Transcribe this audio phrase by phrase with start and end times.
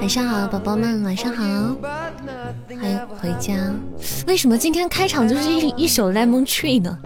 [0.00, 3.54] 晚上好，宝宝们，晚上好，欢迎回家。
[4.26, 6.98] 为什么今天开场就是一一首 Lemon Tree 呢？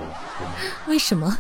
[0.87, 1.37] 为什么？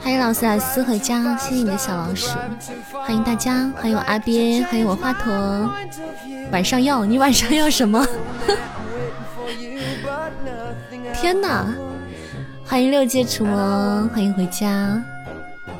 [0.00, 2.30] 欢迎老斯莱斯回家，谢谢你的小老鼠，
[2.92, 5.68] 欢迎大家，欢迎我阿边，欢迎我华佗。
[6.52, 8.06] 晚上要你晚上要什么？
[11.14, 11.66] 天哪！
[12.64, 15.02] 欢迎六界楚魔，欢迎回家。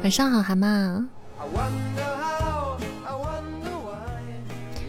[0.03, 1.05] 晚上好，蛤蟆。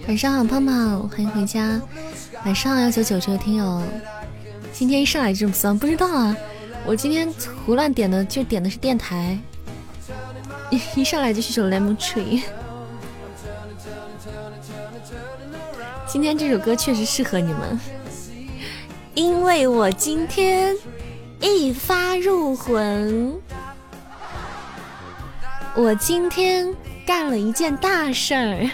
[0.07, 1.79] 晚上好，胖胖，欢迎回家。
[2.45, 3.81] 晚上好，幺九九这位听友。
[4.71, 6.35] 今天一上来就这么酸，不知道啊。
[6.87, 7.29] 我今天
[7.65, 9.37] 胡乱点的，就点的是电台。
[10.95, 12.43] 一上来就是首 Lemon Tree。
[16.07, 17.77] 今天这首歌确实适合你们，
[19.13, 20.73] 因为我今天
[21.41, 23.37] 一发入魂，
[25.75, 26.73] 我今天
[27.05, 28.69] 干了一件大事儿。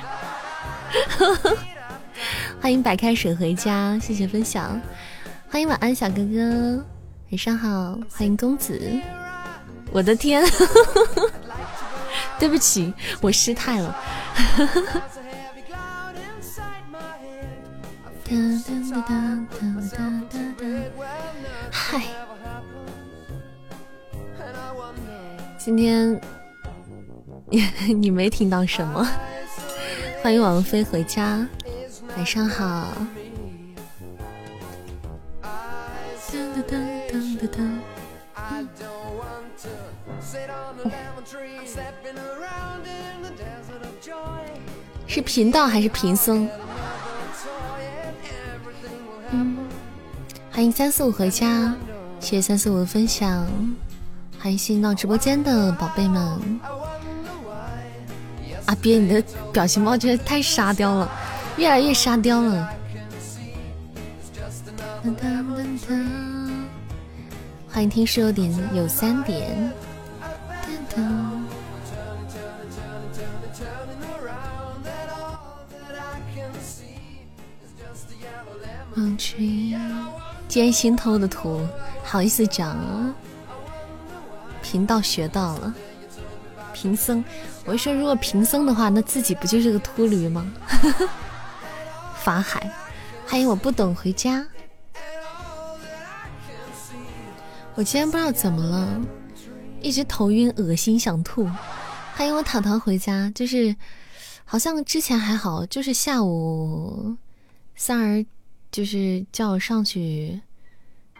[2.61, 4.79] 欢迎白开水回家，谢谢分享。
[5.49, 6.85] 欢迎晚安小哥哥，
[7.33, 7.99] 晚上好。
[8.11, 8.79] 欢迎公子，
[9.91, 10.45] 我的天，
[12.37, 13.97] 对不起，我失态了。
[21.71, 22.03] 嗨，
[25.57, 26.21] 今天
[27.49, 27.63] 你
[27.95, 29.09] 你没听到什么？
[30.21, 31.43] 欢迎王菲回家，
[32.15, 32.93] 晚上好。
[45.07, 46.49] 是贫道还是贫僧？
[50.51, 51.73] 欢迎三四五回家，
[52.19, 53.47] 谢谢三四五的分享。
[54.39, 56.59] 欢迎新到直播间的宝贝们。
[58.65, 61.11] 阿边，你的表情包真的太沙雕了，
[61.57, 62.69] 越来越沙雕了。
[67.69, 69.71] 欢迎听说有点有三点。
[80.47, 81.67] 今天新偷的图，
[82.03, 83.11] 好意思讲啊？
[84.61, 85.73] 贫道学到了，
[86.73, 87.23] 贫僧，
[87.65, 90.45] 我说如果贫僧的话，那自己不就是个秃驴吗？
[92.21, 92.71] 法海，
[93.27, 94.45] 欢迎我不懂回家。
[97.73, 99.01] 我今天不知道怎么了，
[99.83, 101.47] 一直头晕、恶心、想吐。
[102.15, 103.75] 欢迎我糖糖回家，就是
[104.45, 107.15] 好像之前还好，就是下午
[107.75, 108.25] 三儿。
[108.71, 110.41] 就是叫我上去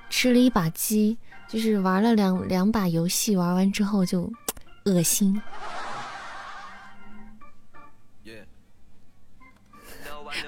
[0.09, 1.16] 吃了一把鸡，
[1.47, 4.28] 就是玩了两两把游戏，玩完之后就
[4.85, 5.40] 恶心。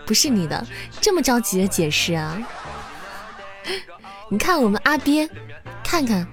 [0.07, 0.65] 不是你的，
[0.99, 2.41] 这么着急的解释啊？
[4.31, 5.29] 你看我们阿边，
[5.83, 6.27] 看看，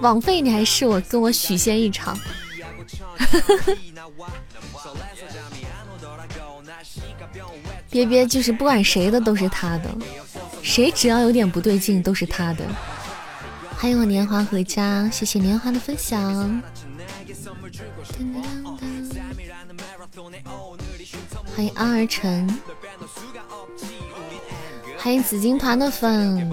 [0.00, 2.18] 枉费你还是我跟我许仙一场。
[7.90, 9.88] 别别，就是不管谁的都是他的，
[10.62, 12.64] 谁只要有点不对劲都是他的。
[13.76, 16.62] 欢迎我年华回家，谢谢年华的分享。
[21.54, 22.60] 欢迎安儿晨，
[24.98, 26.50] 欢迎紫金团的粉，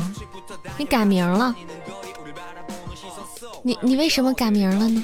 [0.82, 1.56] 你改名了？
[3.62, 5.04] 你你为什么改名了呢？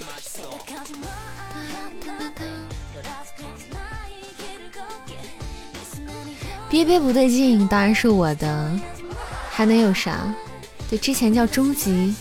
[6.68, 8.72] 别别不对劲，当然是我的，
[9.52, 10.34] 还能有啥？
[10.90, 12.16] 对，之前叫终极。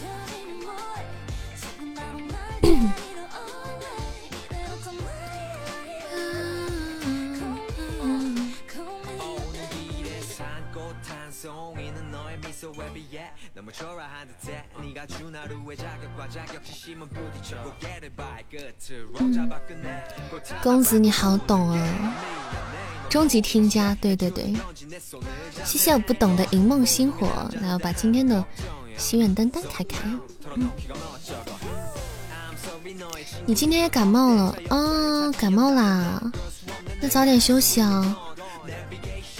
[20.67, 22.15] 公子你好懂啊！
[23.09, 24.53] 终极听家，对对对，
[25.65, 27.29] 谢谢我不懂的银梦星火，
[27.63, 28.45] 来我把今天的
[28.99, 30.11] 心愿单单开开。
[33.45, 35.31] 你今天也感冒了啊？
[35.39, 36.21] 感冒啦？
[37.01, 38.17] 那早点休息啊！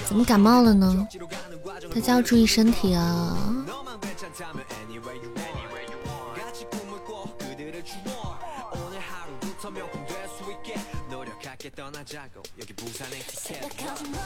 [0.07, 1.09] 怎么感冒了呢？
[1.93, 3.37] 大家要注意身体啊！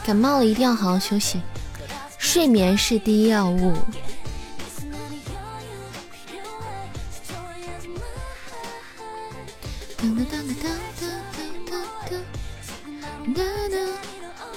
[0.05, 1.41] 感冒了一定要好好休息，
[2.19, 3.75] 睡眠是第一要务。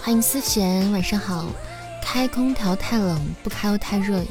[0.01, 1.45] 欢迎思贤，晚上好。
[2.01, 4.23] 开空调太冷，不开又太热。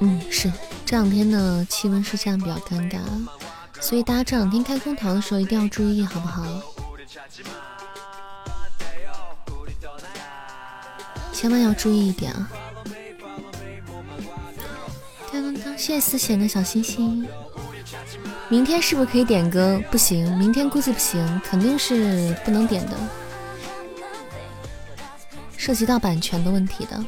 [0.00, 0.50] 嗯，是
[0.86, 2.98] 这两天的气温是这样比较尴尬，
[3.80, 6.42] 所以大家这两天开空调的时候一定要注意，好不好？
[11.44, 12.50] 千万要注意一点啊！
[15.76, 17.28] 谢谢思贤的小心心。
[18.48, 19.78] 明天是不是可以点歌？
[19.90, 22.96] 不行，明天估计不行，肯定是不能点的，
[25.54, 27.04] 涉及到版权的问题的。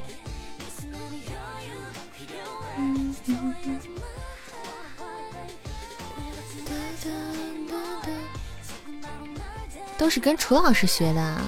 [9.96, 11.40] 都是跟楚老师学的。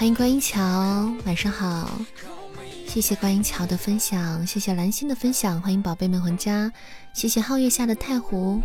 [0.00, 2.00] 欢迎观音桥，晚上好，
[2.88, 6.72] 谢谢观音桥的分享，谢谢蓝心的分享，欢迎宝贝们回家，
[7.12, 8.62] 谢谢皓月下的太湖，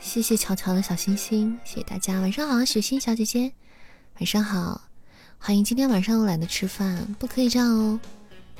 [0.00, 3.52] 谢谢乔乔的小星星，谢谢大家，晚上好，雪心小姐姐，
[4.16, 4.80] 晚上好，
[5.38, 8.00] 欢迎今天晚上又懒得吃饭，不可以这样哦，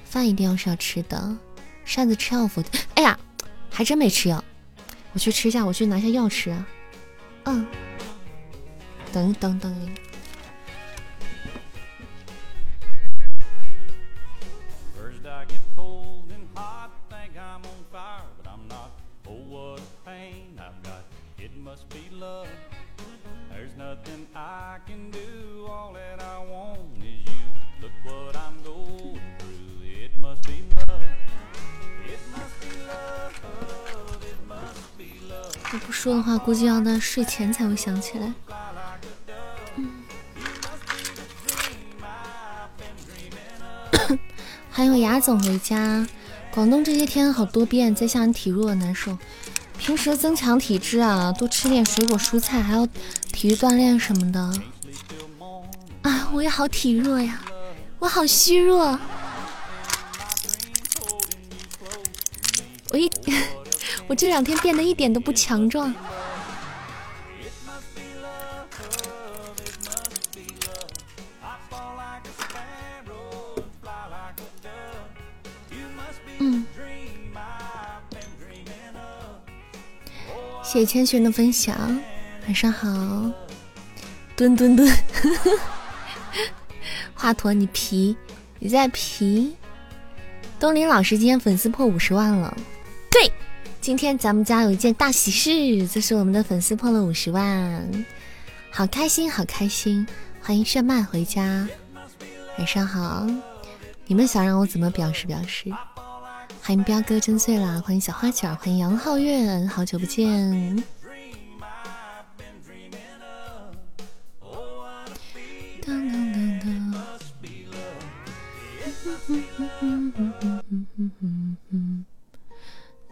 [0.04, 1.36] 饭一定要是要吃的，
[1.84, 2.62] 扇子吃药服，
[2.94, 3.18] 哎呀，
[3.68, 4.44] 还真没吃药，
[5.14, 6.48] 我去吃一下，我去拿下药吃。
[6.52, 6.64] 啊，
[7.46, 7.66] 嗯，
[9.12, 9.90] 等等等。
[35.74, 38.32] 我不说的话，估计要到睡前才会想起来。
[44.70, 46.06] 还有雅总回家，
[46.54, 49.18] 广东这些天好多变，在下体弱难受。
[49.78, 52.86] 平时增强体质啊，多吃点水果蔬菜，还要
[53.32, 54.40] 体育锻炼什么的。
[56.02, 57.40] 啊，我也好体弱呀，
[57.98, 58.98] 我好虚弱。
[62.90, 63.10] 我一。
[64.08, 65.94] 我这两天变得一点都不强壮。
[76.38, 76.66] 嗯，
[80.62, 81.98] 谢谢千寻的分享，
[82.46, 82.88] 晚上好。
[84.34, 84.90] 蹲蹲蹲，
[87.14, 88.16] 华佗 你皮，
[88.58, 89.54] 你在皮。
[90.58, 92.56] 东林老师今天粉丝破五十万了。
[93.10, 93.30] 对
[93.80, 97.88] 今天咱们家有一件大喜事，就是我们的粉丝破了五十万，
[98.70, 100.06] 好开心，好开心！
[100.40, 101.68] 欢迎炫迈回家，
[102.58, 103.26] 晚上好。
[104.06, 105.70] 你们想让我怎么表示表示？
[106.62, 107.82] 欢迎彪哥真醉啦！
[107.84, 110.82] 欢迎小花卷，欢迎杨皓月，好久不见。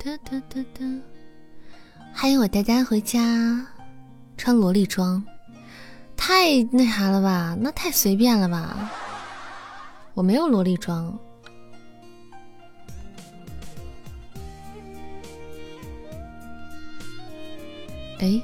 [0.02, 0.80] 哒哒哒哒，
[2.14, 3.20] 欢迎我呆呆回家，
[4.38, 5.22] 穿萝莉装，
[6.16, 7.54] 太那啥了吧？
[7.60, 8.90] 那太随便了吧？
[10.14, 11.14] 我没有萝莉装。
[18.20, 18.40] 哎，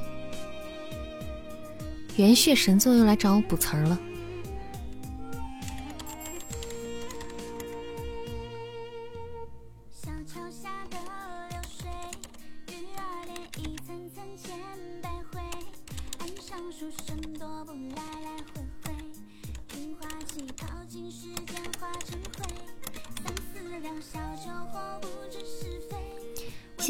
[2.17, 3.99] 元血神作又来找我补词儿了。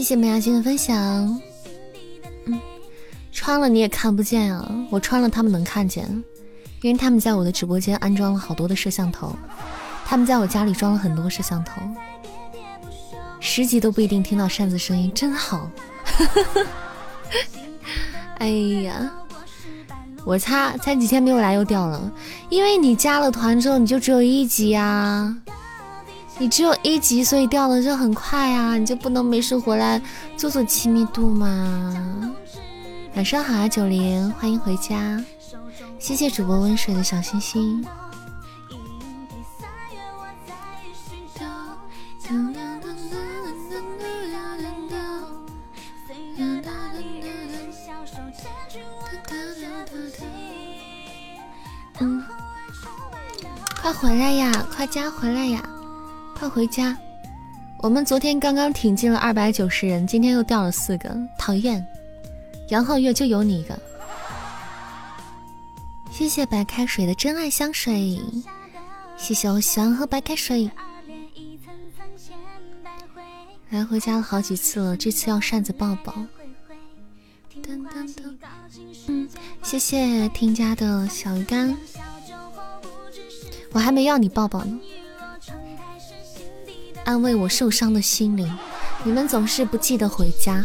[0.06, 0.94] 谢谢梅雅欣的分享。
[2.44, 2.60] 嗯，
[3.32, 6.04] 穿了你也看不见啊，我穿了他们能看见，
[6.80, 9.34] 因为他们在我的直播间安装了好多的摄像头，
[10.04, 11.82] 他们在我家里装了很多摄像头，
[13.40, 15.68] 十级都不一定听到扇子声音，真好。
[18.38, 18.46] 哎
[18.84, 19.10] 呀，
[20.24, 22.12] 我擦，才几天没有来又掉了，
[22.48, 25.36] 因为你加了团之后你就只有一级呀。
[26.38, 30.00] 你只有一级，所以掉的就很快啊，你就不能没事回来
[30.36, 32.34] 做做亲密度吗？
[33.14, 35.22] 晚上好啊，九零，欢迎回家，
[35.98, 37.84] 谢谢主播温水的小星星。
[53.80, 54.66] 快回来呀！
[54.74, 55.62] 快加回来呀！
[56.38, 56.94] 快回家！
[57.78, 61.84] 我们昨天刚刚挺进了二百九十人，今天又掉了四个，讨厌！
[62.68, 63.78] 杨皓月就有你一个。
[66.10, 68.20] 谢谢白开水的真爱香水，
[69.16, 70.70] 谢谢我喜欢喝白开水。
[73.70, 76.14] 来回家了好几次了，这次要扇子抱抱。
[79.06, 79.28] 嗯，
[79.62, 81.74] 谢谢听家的小鱼干，
[83.72, 84.78] 我还没要你抱抱呢。
[87.06, 88.52] 安慰我受伤的心灵，
[89.04, 90.64] 你们总是不记得回家。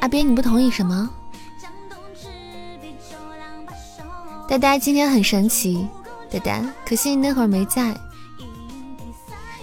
[0.00, 1.10] 阿边，你不同意什么？
[4.46, 5.88] 呆呆今天很神奇，
[6.30, 7.94] 呆呆，可惜你那会儿没在。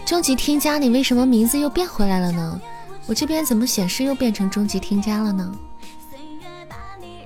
[0.06, 2.60] 终极添加，你为什么名字又变回来了呢？
[3.06, 5.52] 我这边怎么显示又变成终极添加了呢？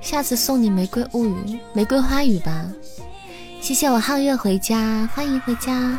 [0.01, 2.65] 下次送你玫瑰物语、玫瑰花语吧。
[3.61, 5.97] 谢谢我皓月回家，欢迎回家，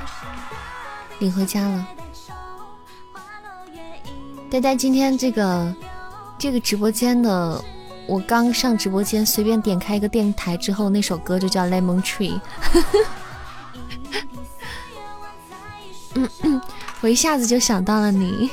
[1.19, 1.89] 领回家了。
[4.51, 5.75] 呆呆，今天这个。
[6.39, 7.65] 这个直播间的，
[8.07, 12.41] 我刚上直播间，随便点开一个电台之后，那首歌就叫《Lemon Tree》。
[16.15, 16.61] 嗯嗯，
[17.01, 18.51] 我一下子就想到了你。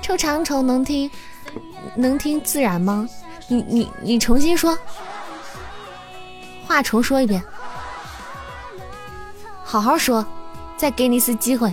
[0.00, 1.10] 臭长虫能听，
[1.94, 3.06] 能听自然吗？
[3.48, 4.78] 你你你重新说，
[6.66, 7.42] 话重说一遍，
[9.64, 10.24] 好好说，
[10.76, 11.72] 再给你一次机会。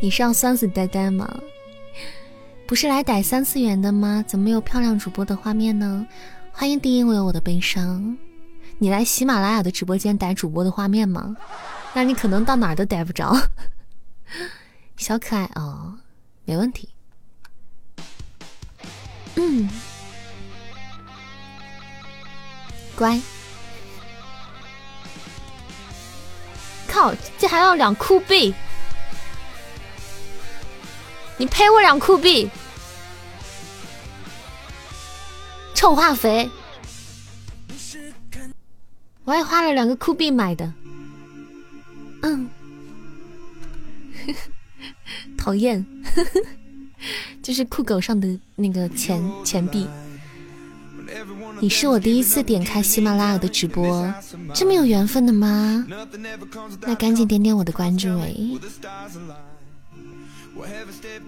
[0.00, 1.28] 你是要酸死呆呆吗？
[2.72, 4.24] 不是来逮三次元的吗？
[4.26, 6.06] 怎么没有漂亮主播的画面呢？
[6.52, 8.16] 欢迎第一我有我的悲伤。
[8.78, 11.36] 你来喜马拉雅的直播间逮主播的画面吗？
[11.92, 13.36] 那你可能到哪儿都逮不着。
[14.96, 15.92] 小可爱哦，
[16.46, 16.88] 没问题。
[19.34, 19.68] 嗯，
[22.96, 23.20] 乖。
[26.88, 28.54] 靠，这还要两酷币。
[31.36, 32.48] 你赔我两酷币，
[35.82, 36.48] 臭化肥！
[39.24, 40.72] 我还花了两个酷币买的，
[42.20, 42.48] 嗯，
[45.36, 45.84] 讨厌，
[47.42, 49.88] 就是酷狗上的那个钱钱币。
[51.58, 54.08] 你是我第一次点开喜马拉雅的直播，
[54.54, 55.84] 这么有缘分的吗？
[56.82, 58.32] 那赶紧点点我的关注哎！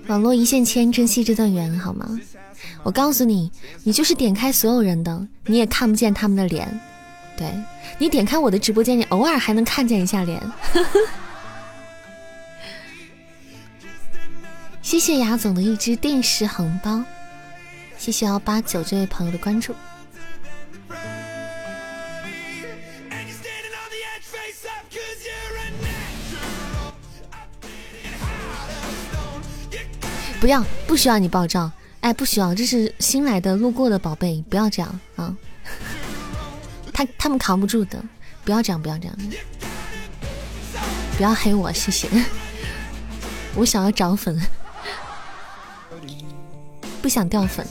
[0.07, 2.21] 网络一线牵，珍惜这段缘好吗？
[2.85, 3.51] 我告诉你，
[3.83, 6.81] 你就是点开所有人的，你也看不见他们的脸。
[7.37, 7.53] 对
[7.99, 10.41] 你点开我的直播间，你偶尔还能看见一下脸。
[14.83, 17.03] 谢谢雅总的一只电视红包，
[17.97, 19.75] 谢谢幺八九这位朋友的关注。
[30.39, 31.73] 不要，不需要你爆照，
[32.05, 35.35] 哎，不需要，这是新来的路过的宝贝，不要这样啊，
[36.93, 37.99] 他他们扛不住的，
[38.45, 39.17] 不要这样，不要这样，
[41.17, 42.07] 不要黑我，谢谢，
[43.55, 44.39] 我想要涨粉，
[47.01, 47.67] 不想掉粉，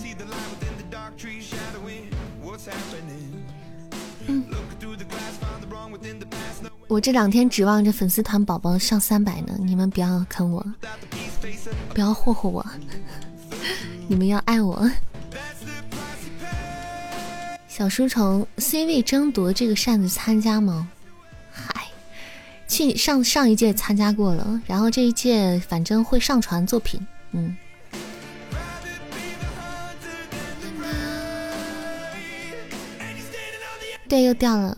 [6.87, 10.65] 我这两天指望着粉丝团宝宝上三百呢，你们不要坑我。
[11.93, 12.65] 不要霍霍我，
[14.07, 14.89] 你们要爱我。
[17.67, 20.87] 小书虫 C 位争夺这个扇子参加吗？
[21.51, 21.87] 嗨，
[22.67, 26.99] 去上上一届参加过了，然后这一届反正会上传作品。
[27.31, 27.57] 嗯。
[34.07, 34.77] 对，又掉了。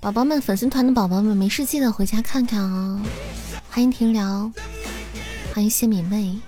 [0.00, 3.00] 宝宝们，粉丝团的宝宝们，没事记得回家看看哦。
[3.70, 4.50] 欢迎停聊，
[5.56, 6.38] 欢迎谢敏妹。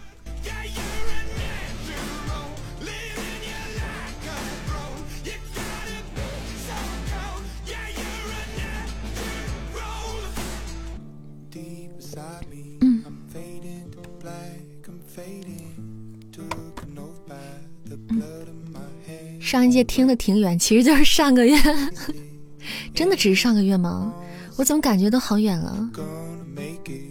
[12.82, 13.02] 嗯。
[19.40, 21.56] 上一届听的挺远，其实就是上个月，
[22.94, 24.12] 真的只是上个月吗？
[24.58, 25.90] 我怎么感觉都好远了？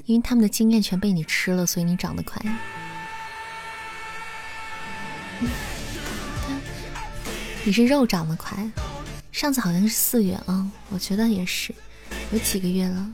[0.06, 2.42] 因为他们的经验全被你吃了，所以你长得快。
[7.64, 8.58] 你是肉长得快，
[9.32, 11.76] 上次好像是四月啊，我觉得也是，
[12.32, 13.14] 有几个月了，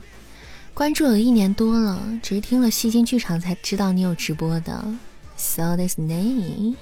[0.72, 4.84] 关注有一年多了，只是听了戏精剧场才知道你有直播的。
[5.36, 6.76] So this name，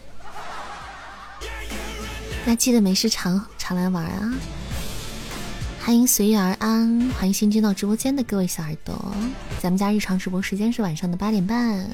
[2.44, 4.34] 那记得没事常常来玩啊！
[5.84, 8.94] 欢迎随遇而安，欢迎新进到直播间的各位小耳朵，
[9.60, 11.90] 咱们家日常直播时间是晚上的八点半。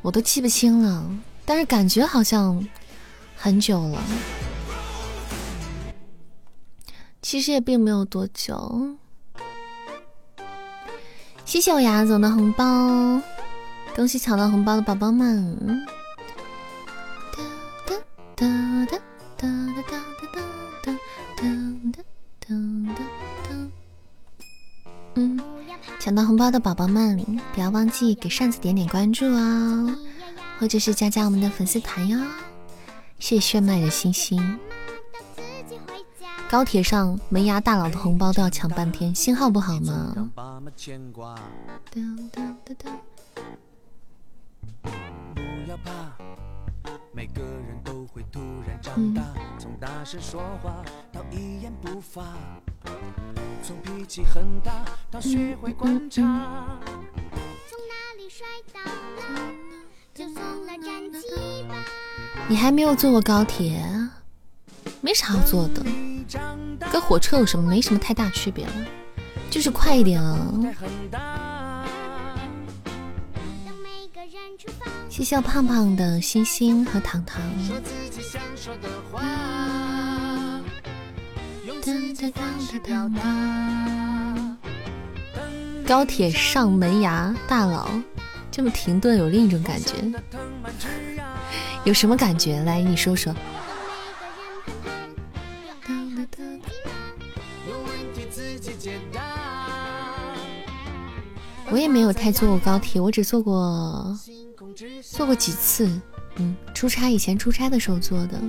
[0.00, 1.04] 我都记不清了，
[1.44, 2.64] 但是感觉好像
[3.36, 4.00] 很久了。
[7.20, 8.96] 其实也并没有多久。
[11.44, 13.20] 谢谢我牙总的红包，
[13.96, 15.84] 恭喜抢到红包的宝宝们！
[18.42, 18.48] 哒
[18.86, 18.98] 哒
[19.36, 19.94] 哒哒哒
[20.26, 20.34] 哒
[20.82, 20.92] 哒
[21.36, 21.46] 哒
[21.86, 22.02] 哒
[22.40, 22.48] 哒
[22.96, 23.00] 哒
[23.48, 23.70] 哒。
[25.14, 25.40] 嗯。
[26.00, 29.96] 抢到红包的宝宝们，不要忘记给扇子点点关注啊，
[30.58, 32.18] 或者是加加我们的粉丝团哟。
[33.20, 34.58] 谢谢炫迈的星星。
[36.50, 40.28] 高铁上门牙大佬的红包都要抢半天，信号不好吗？
[53.62, 59.52] 从脾气很大到学会观察，从哪里摔倒了
[60.12, 61.76] 就送了战机吧。
[62.48, 63.80] 你还没有坐过高铁？
[65.00, 65.82] 没啥好坐的，
[66.90, 68.72] 跟火车有什么没什么太大区别了，
[69.48, 70.36] 就是快一点啊。
[75.08, 77.40] 谢谢胖胖的星星和糖糖。
[85.84, 87.90] 高铁上门牙大佬，
[88.52, 89.96] 这么停顿有另一种感觉，
[91.82, 92.60] 有什么感觉？
[92.62, 93.34] 来，你说说。
[101.70, 104.16] 我也没有太坐过高铁，我只坐过
[105.02, 105.90] 坐过几次，
[106.42, 108.40] 嗯，出差以前出差的时候坐的。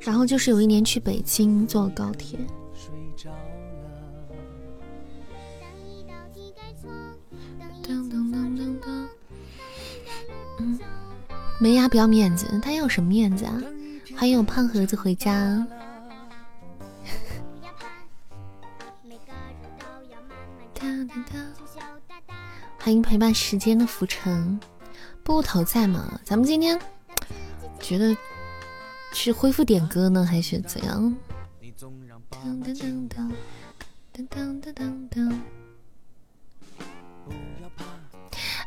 [0.00, 2.38] 然后就是有一年去北京坐高铁，
[10.58, 10.78] 嗯，
[11.60, 13.60] 门牙不要面子，他要什么面子啊？
[14.16, 15.66] 欢迎我胖盒子回家，
[22.86, 24.60] 欢迎陪伴时间的浮沉，
[25.24, 26.20] 布头在吗？
[26.22, 26.80] 咱们今天
[27.80, 28.16] 觉得。
[29.12, 31.16] 是恢复点歌呢，还是怎样？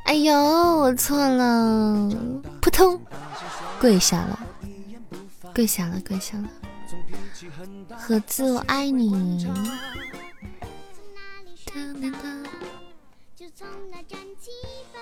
[0.03, 2.10] 哎呦，我错了，
[2.62, 3.01] 扑通，
[3.79, 4.38] 跪下了，
[5.55, 6.49] 跪下了，跪下了。
[7.97, 9.47] 盒子，我爱你。
[13.60, 14.52] 从那站起
[14.93, 15.00] 吧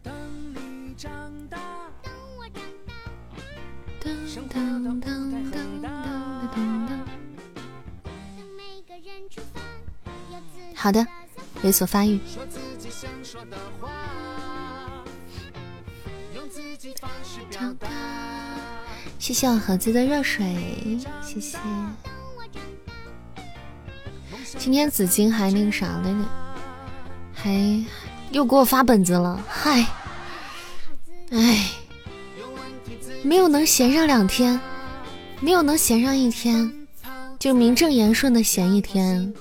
[0.00, 1.10] 等你长
[1.48, 1.58] 大
[2.00, 2.94] 等我长大
[3.98, 5.82] 等等等等等等
[6.52, 7.00] 等等
[8.56, 9.60] 每个人出发
[10.76, 11.04] 好的
[11.64, 15.04] 有所发育说自己想说的话
[16.32, 17.88] 用自己方式表达
[19.18, 21.58] 谢谢我盒子的热水谢谢
[24.58, 26.28] 今天紫金还那个啥了呢，
[27.32, 27.84] 还
[28.30, 29.86] 又给我发本子了，嗨，
[31.30, 31.70] 哎，
[33.22, 34.60] 没有能闲上两天，
[35.40, 36.70] 没有能闲上一天，
[37.38, 39.32] 就名正言顺的闲一天。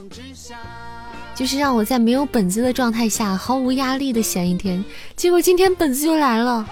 [1.33, 4.83] 就是让我在没有本子的状态下毫无压力的闲一天，
[5.15, 6.67] 结果今天本子就来了。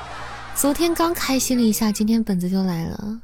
[0.56, 3.20] 昨天刚开心了一下，今天本子就来了。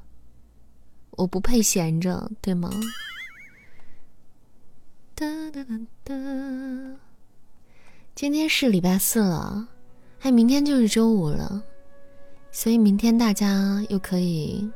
[1.11, 2.69] 我不配闲着，对吗？
[5.17, 6.13] 哒哒哒哒。
[8.13, 9.69] 今天是礼拜四了，
[10.19, 11.63] 哎明天就是周五了，
[12.51, 14.69] 所以明天大家又可以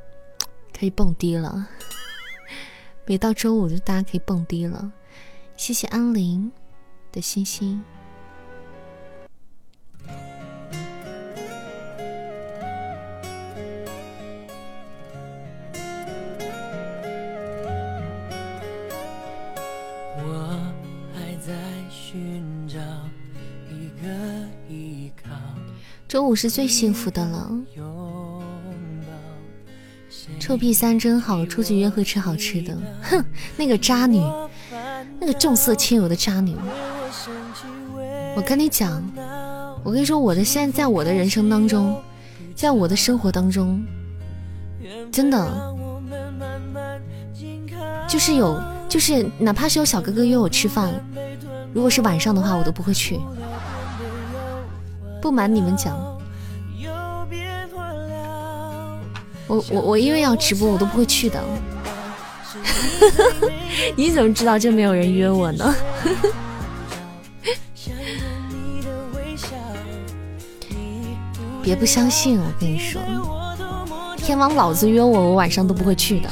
[0.78, 1.68] 可以蹦迪了。
[3.06, 4.90] 每到周五就大家可以蹦迪了。
[5.58, 6.50] 谢谢安林。
[7.12, 7.84] 的星星。
[26.10, 27.52] 周五是最幸福的了。
[30.40, 32.76] 臭屁三真好，出去约会吃好吃的。
[33.04, 33.24] 哼，
[33.56, 34.20] 那个渣女，
[35.20, 36.56] 那个重色轻友的渣女。
[38.36, 39.04] 我跟你讲，
[39.84, 41.96] 我跟你说，我的现在在我的人生当中，
[42.56, 43.86] 在我的生活当中，
[45.12, 45.76] 真的
[48.08, 50.92] 就是有，就是哪怕是有小哥哥约我吃饭，
[51.72, 53.20] 如果是晚上的话，我都不会去。
[55.22, 55.98] 不瞒你们讲。
[59.48, 61.44] 我我我因为要直播，我都不会去的。
[63.96, 65.76] 你怎么知道就没有人约我呢？
[71.62, 73.02] 别不相信，我跟你说，
[74.18, 76.30] 天王老子约我，我晚上都不会去的。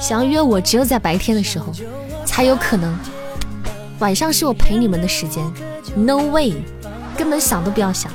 [0.00, 1.72] 想要约我，只有在白天的时候
[2.24, 2.98] 才有可能。
[3.98, 5.44] 晚上是我陪你们的时间
[5.96, 6.54] ，No way，
[7.16, 8.10] 根本想都不要想。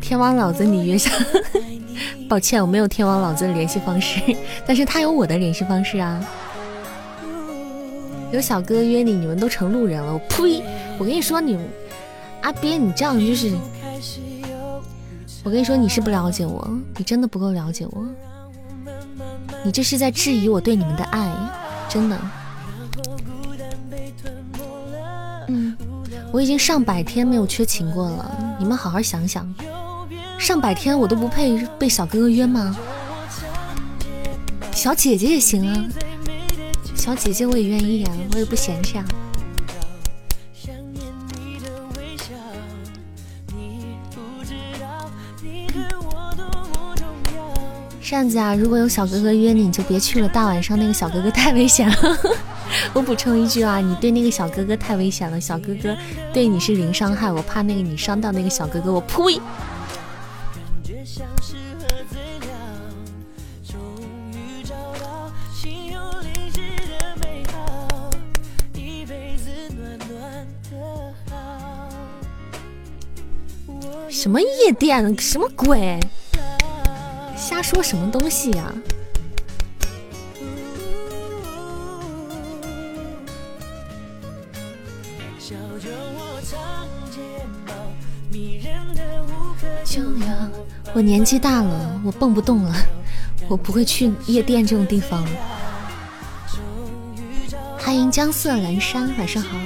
[0.00, 1.12] 天王老子，你约上？
[2.28, 4.20] 抱歉，我没有天王老子的联系方式，
[4.66, 6.20] 但是他有我的联系方式啊。
[8.32, 10.12] 有小哥约你，你们都成路人了。
[10.12, 10.62] 我呸！
[10.98, 11.56] 我跟你说，你
[12.42, 13.52] 阿鳖，你这样就是……
[15.42, 18.06] 我跟你说，你是不了解我，你真的不够了解我。
[19.64, 21.30] 你这是在质疑我对你们的爱，
[21.88, 22.18] 真的。
[25.48, 25.76] 嗯，
[26.32, 29.52] 我已经上百天没有缺勤过了，你们好好想想。
[30.38, 32.76] 上百天我都不配被小哥哥约吗？
[34.72, 35.84] 小姐姐也行啊，
[36.94, 39.04] 小姐姐我也愿意啊，我也不嫌弃啊。
[48.10, 50.28] 扇子啊，如果有小哥哥约你，你就别去了。
[50.28, 51.96] 大晚上那个小哥哥太危险了。
[52.92, 55.40] 我补充一句啊，你对那个小哥哥太危险了。
[55.40, 55.96] 小哥哥
[56.32, 59.40] 对你是零伤害，我怕那个你伤到那个小哥哥，我呸！
[74.08, 75.16] 什么夜店？
[75.16, 76.00] 什么鬼？
[77.50, 78.72] 瞎说什么东西呀！
[90.94, 92.72] 我年纪大了，我蹦不动了，
[93.48, 95.30] 我不会去夜店这种地方了。
[97.76, 99.58] 欢迎江色阑珊，晚上好。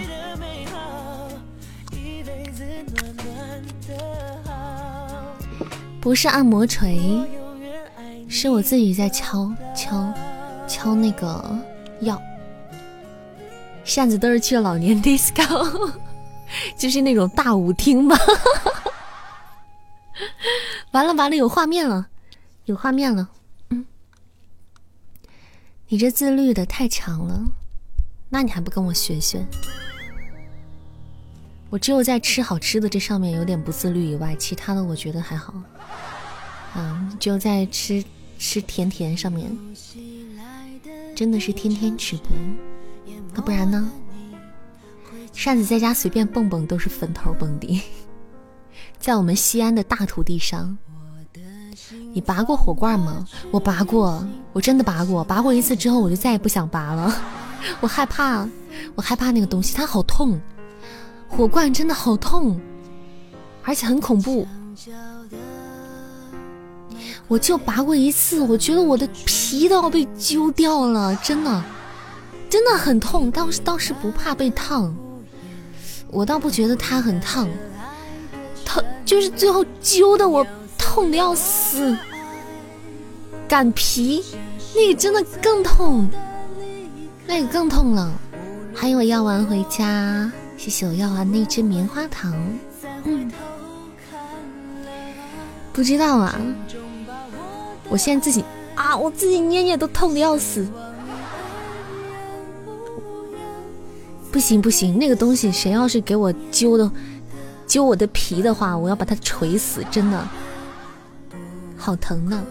[6.01, 7.20] 不是按摩锤，
[8.37, 10.12] 是我自己在敲敲
[10.66, 11.57] 敲那个
[12.01, 12.20] 药。
[13.85, 15.92] 扇子都是去老年 disco，
[16.77, 18.18] 就是那种大舞厅吧。
[20.90, 22.09] 完了完了，有画面了，
[22.64, 23.29] 有画面了。
[23.70, 23.87] 嗯，
[25.87, 27.40] 你这自律的太强了，
[28.31, 29.47] 那你还不跟我学学？
[31.70, 35.55] 我只有在吃好吃的这上面有点不自律以外，其他的我觉得还好。
[36.75, 38.03] 啊，只有在吃
[38.38, 39.57] 吃甜甜上面，
[41.14, 42.29] 真的是天天直播，
[43.35, 43.90] 那不然呢？
[45.33, 47.81] 扇子在家随便蹦蹦都是坟头蹦迪，
[48.99, 50.77] 在我们西安的大土地上，
[52.12, 53.27] 你拔过火罐吗？
[53.51, 57.12] 我拔过，我真的拔过，拔过一次之后我就再也不想拔了，
[57.81, 58.49] 我害怕，
[58.94, 60.40] 我害怕那个东西，它好痛。
[61.27, 62.61] 火罐真的好痛，
[63.64, 64.47] 而且很恐怖。
[67.27, 71.65] 我就拔过一次，我觉得我的皮都要被揪掉了，真的，
[72.51, 73.31] 真的很痛。
[73.31, 74.95] 当时当时不怕被烫，
[76.11, 77.49] 我倒不觉得它很烫，
[78.65, 80.47] 疼就是最后揪的我
[80.79, 81.97] 痛的要死。
[83.49, 84.25] 擀皮
[84.75, 86.09] 那个真的更痛，
[87.27, 88.13] 那个更痛了。
[88.75, 90.31] 还有药丸回家。
[90.57, 92.33] 谢谢我要啊那只棉花糖，
[93.05, 93.31] 嗯，
[95.73, 96.35] 不知道啊，
[97.94, 100.66] 我现在自己啊，我自己捏捏都痛的要死，
[104.33, 106.90] 不行不行，那个东西谁要是给我揪的
[107.68, 110.28] 揪我的皮的话，我要把它锤死，真的，
[111.76, 112.44] 好疼呢。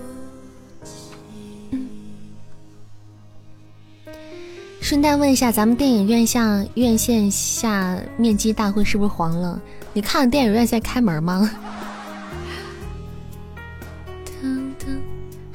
[4.79, 9.61] 顺带问一下，咱们电影院下院线下面基大会是不是黄了？
[9.91, 11.51] 你看电影院在开门吗？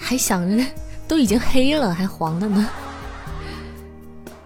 [0.09, 0.65] 还想着
[1.07, 2.67] 都已经黑了，还黄的呢，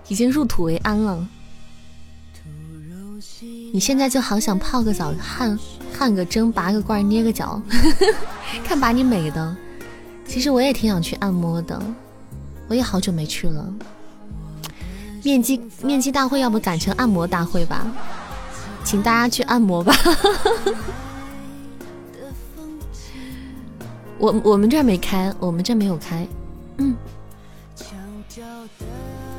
[0.08, 1.28] 已经入土为安了。
[3.72, 5.56] 你现在就好想泡个澡，汗
[5.96, 7.62] 汗个蒸，拔个罐，捏个脚，
[8.66, 9.56] 看把你美的。
[10.26, 11.80] 其实我也挺想去按摩的，
[12.66, 13.72] 我也好久没去了。
[15.22, 17.86] 面基面基大会要不改成按摩大会吧？
[18.82, 19.94] 请大家去按摩吧。
[24.22, 26.24] 我我们这儿没开，我们这没有开。
[26.76, 26.94] 嗯，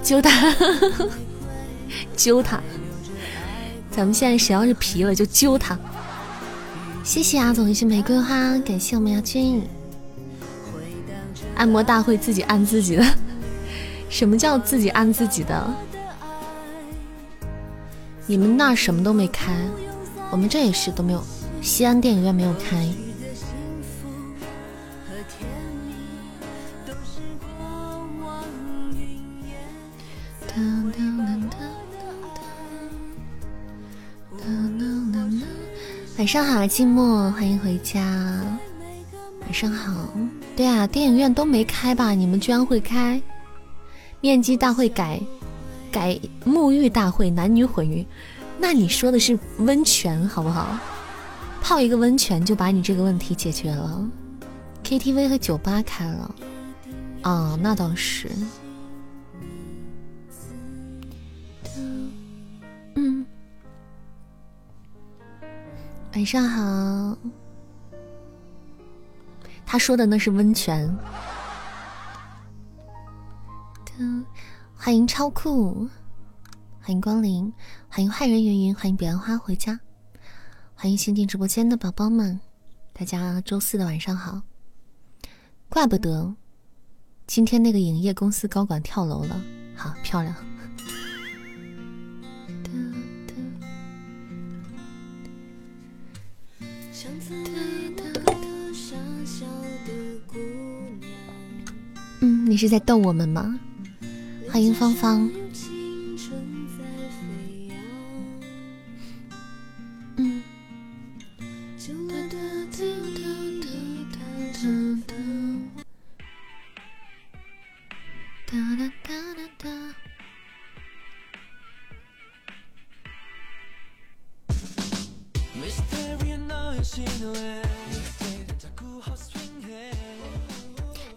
[0.04, 0.54] 揪他，
[2.18, 2.62] 揪他。
[3.90, 5.80] 咱们现在谁要是皮了就揪他。
[7.02, 9.64] 谢谢阿总，一些玫瑰花，感谢我们亚军。
[11.56, 13.06] 按摩大会自己按自己的，
[14.10, 15.66] 什么叫自己按自己的？
[18.28, 19.56] 你们那儿什么都没开，
[20.30, 21.24] 我们这也是都没有。
[21.62, 22.86] 西安电影院没有开。
[36.24, 38.00] 晚上好，寂寞，欢迎回家。
[39.42, 40.08] 晚上好，
[40.56, 42.12] 对啊，电影院都没开吧？
[42.12, 43.22] 你们居然会开？
[44.22, 45.20] 面基大会改
[45.92, 48.08] 改沐浴大会，男女混浴？
[48.58, 50.80] 那你说的是温泉好不好？
[51.62, 54.10] 泡一个温泉就把你这个问题解决了。
[54.82, 56.36] KTV 和酒吧开了，
[57.24, 58.32] 啊，那倒是。
[66.14, 67.18] 晚上好，
[69.66, 70.96] 他说的那是温泉。
[74.76, 75.90] 欢迎超酷，
[76.80, 77.52] 欢迎光临，
[77.90, 79.80] 欢迎害人云云，欢迎彼岸花回家，
[80.76, 82.40] 欢迎新进直播间的宝宝们，
[82.92, 84.44] 大家周四的晚上好。
[85.68, 86.36] 怪不得
[87.26, 89.42] 今天那个影业公司高管跳楼了，
[89.76, 90.36] 好漂亮。
[102.24, 103.60] 嗯，你是在逗我们吗？
[104.50, 105.30] 欢迎芳芳。
[110.16, 110.42] 嗯。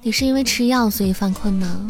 [0.06, 1.84] 你是因为吃药所以犯困吗？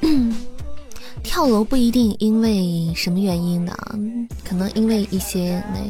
[1.24, 3.76] 跳楼不一定因为什么原因的，
[4.44, 5.80] 可能因为一些那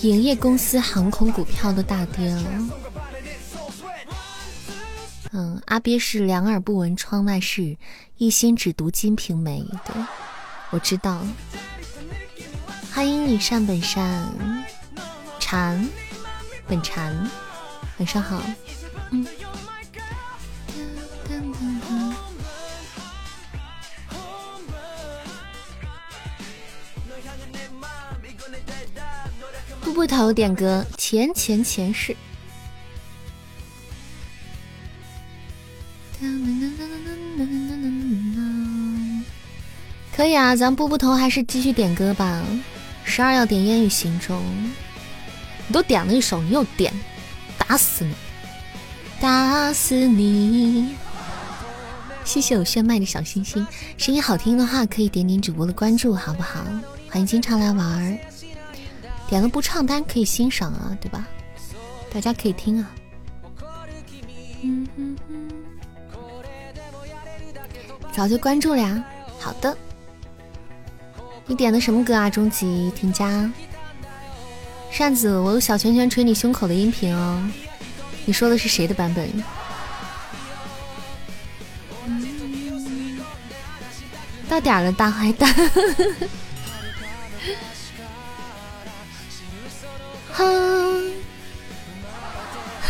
[0.00, 2.42] 营业公司航空股票都大跌了。
[5.32, 7.76] 嗯，阿鳖是两耳不闻窗外事，
[8.16, 9.62] 一心只读金瓶梅。
[9.84, 9.94] 对，
[10.70, 11.20] 我知道。
[12.96, 14.24] 欢迎你善本善，
[15.38, 15.86] 禅
[16.66, 17.14] 本禅，
[17.98, 18.42] 晚上好。
[19.10, 19.26] 嗯。
[29.82, 32.16] 步步头点歌，前前前世。
[40.16, 42.42] 可以啊，咱步步头还是继续点歌吧。
[43.08, 44.42] 十二要点烟雨行中，
[45.66, 46.92] 你都点了一首，你又点，
[47.56, 48.14] 打死你，
[49.20, 50.94] 打死你！
[52.24, 53.66] 谢谢我炫迈的小星星，
[53.96, 56.60] 声音好听的话可以点点主播的关注，好不好？
[57.08, 58.18] 欢迎经常来玩儿，
[59.28, 61.26] 点了不唱单可以欣赏啊，对吧？
[62.12, 62.90] 大家可以听啊。
[68.12, 69.02] 早就关注了呀，
[69.38, 69.74] 好的。
[71.48, 72.28] 你点的什么歌啊？
[72.28, 73.48] 终极添加
[74.90, 77.48] 扇子，我有小拳拳捶你胸口的音频哦。
[78.24, 79.30] 你说的是谁的版本？
[84.48, 85.54] 到点了，大坏蛋！
[90.32, 91.12] 哼，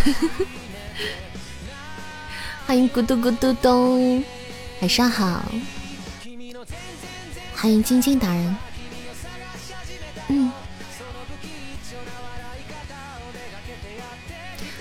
[2.66, 4.24] 欢迎咕嘟咕嘟咚，
[4.80, 5.42] 晚上好。
[7.66, 8.56] 欢迎晶晶达人，
[10.28, 10.52] 嗯，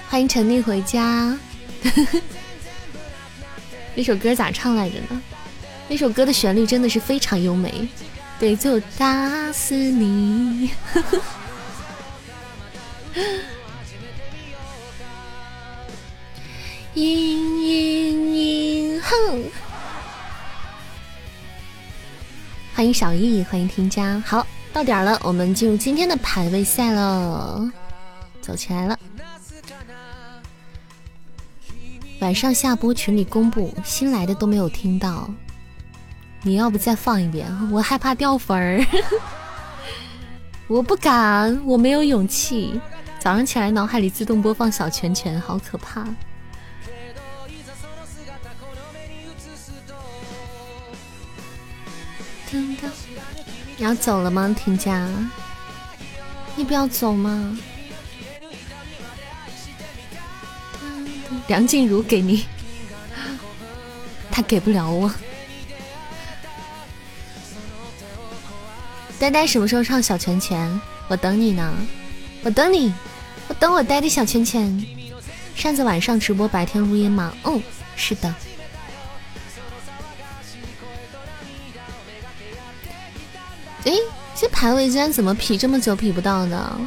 [0.08, 1.36] 欢迎陈丽回家。
[3.96, 5.20] 那首歌咋唱来着呢？
[5.88, 7.90] 那首歌的旋律真的是非常优美，
[8.38, 10.70] 对，就打死你。
[16.94, 19.44] 嘤嘤嘤哼！
[22.76, 24.22] 欢迎小易，欢迎添加。
[24.26, 27.72] 好，到点了，我们进入今天的排位赛了，
[28.42, 29.00] 走起来了。
[32.20, 35.30] 晚上下播群里公布，新来的都没有听到。
[36.42, 37.48] 你要不再放一遍？
[37.72, 38.86] 我害怕掉粉儿，
[40.68, 42.82] 我不敢，我没有勇气。
[43.20, 46.06] 早上起来脑海里自动播放小拳拳，好可怕。
[52.56, 55.08] 你要走了吗，婷佳？
[56.56, 57.58] 你不要走吗？
[61.48, 62.46] 梁静茹给你，
[64.32, 65.14] 他给不了我。
[69.20, 70.82] 呆呆什么时候唱小拳拳？
[71.08, 71.74] 我等你呢，
[72.44, 72.94] 我等你，
[73.48, 74.86] 我等我呆的小拳拳。
[75.56, 77.34] 扇子晚上直播，白天录音吗？
[77.44, 77.62] 嗯，
[77.96, 78.34] 是的。
[83.86, 83.94] 哎，
[84.36, 86.80] 这排位竟然怎么匹这么久匹不到呢？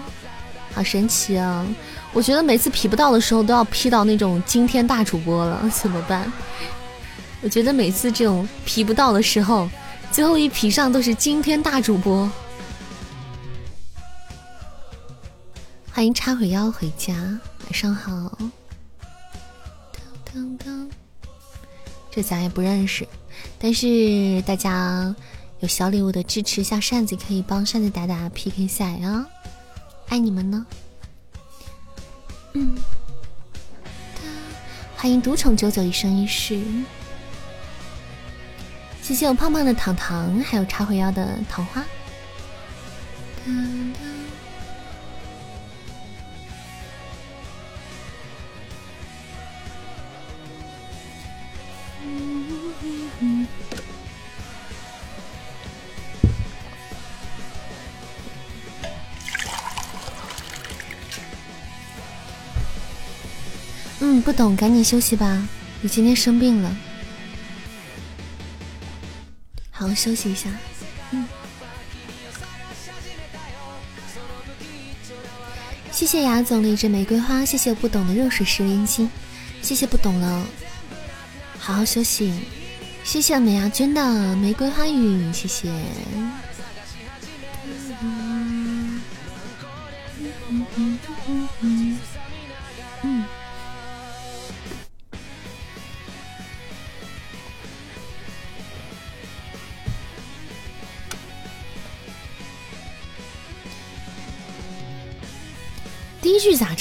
[0.75, 1.67] 好神奇啊！
[2.13, 6.31] 我觉得每次匹不到的时候都要匹到那种惊天大主播了， 怎么办？
[7.41, 9.69] 我觉得每次这种匹不到的时候，
[10.13, 12.31] 最后一匹上都是惊天大主播。
[15.91, 18.39] 欢迎插会腰回家，晚上好。
[22.11, 23.07] 这咱也不认识，
[23.59, 25.15] 但是大家
[25.61, 29.27] 有小礼物的支持下，扇子可以帮扇子打打 PK 赛啊！
[30.09, 30.65] 爱你们呢。
[32.53, 32.77] 嗯，
[34.97, 36.63] 欢迎独宠九九一生一世，
[39.03, 41.85] 谢谢我胖胖的糖糖，还有插会腰的桃花。
[43.45, 43.93] 嗯，
[64.11, 65.47] 嗯不懂，赶紧休息吧。
[65.83, 66.75] 你今天生病了，
[69.71, 70.49] 好好休息一下。
[71.11, 71.27] 嗯，
[75.93, 79.11] 谢谢雅总的一支玫瑰花，谢谢不懂的热水十连心，
[79.61, 80.47] 谢谢不懂了，
[81.59, 82.33] 好好休息。
[83.05, 85.71] 谢谢美牙君的玫瑰花语，谢谢。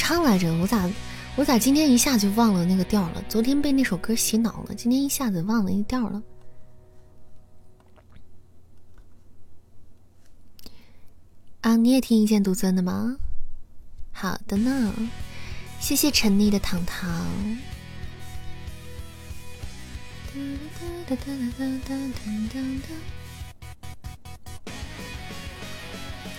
[0.07, 0.55] 唱来着？
[0.61, 0.89] 我咋
[1.35, 3.21] 我咋今天一下就忘了那个调了？
[3.27, 6.23] 昨天被那首歌洗脑了，今天一下子忘了那调了。
[11.59, 13.17] 啊，你也听一见独尊的吗？
[14.13, 14.93] 好的呢，
[15.81, 17.27] 谢谢沉溺的糖糖。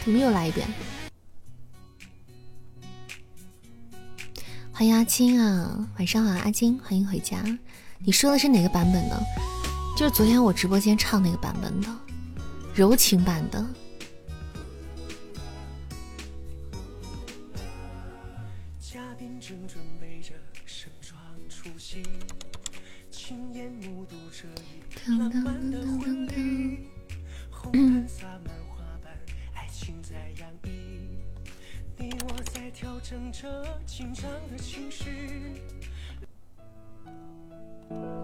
[0.02, 0.66] 怎么又来一遍？
[4.78, 7.36] 欢迎阿金啊，晚上好，阿金，欢迎回家。
[7.98, 9.20] 你说的是哪个版本的？
[9.96, 11.88] 就是昨天我直播间唱那个版本的，
[12.76, 13.66] 柔情版的。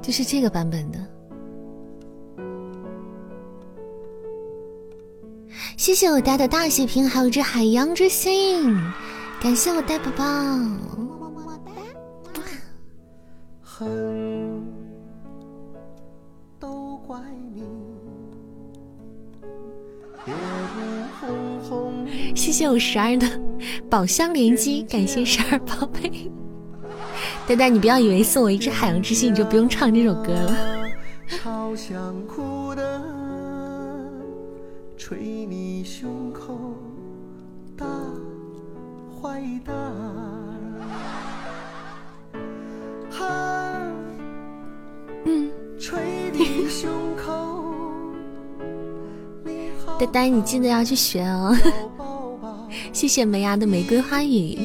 [0.03, 0.99] 就是这个版本的。
[5.77, 8.75] 谢谢我呆的大血瓶，还有只海洋之心，
[9.41, 10.25] 感谢我呆宝宝。
[22.35, 23.27] 谢谢我十二的
[23.89, 26.31] 宝箱连击， 感谢十二宝贝。
[27.47, 30.57] 呆呆，你不要以为送我一只海洋之心，你就不用唱这首歌了。
[31.43, 33.01] 好想哭的，
[34.99, 36.59] 捶你胸口，
[37.77, 37.87] 大
[39.23, 39.75] 坏蛋
[45.25, 45.51] 嗯。
[45.79, 45.99] 捶
[46.33, 47.33] 你胸口
[49.99, 51.55] 呆呆，你记得要去学哦。
[52.93, 54.59] 谢谢梅芽的玫瑰花语。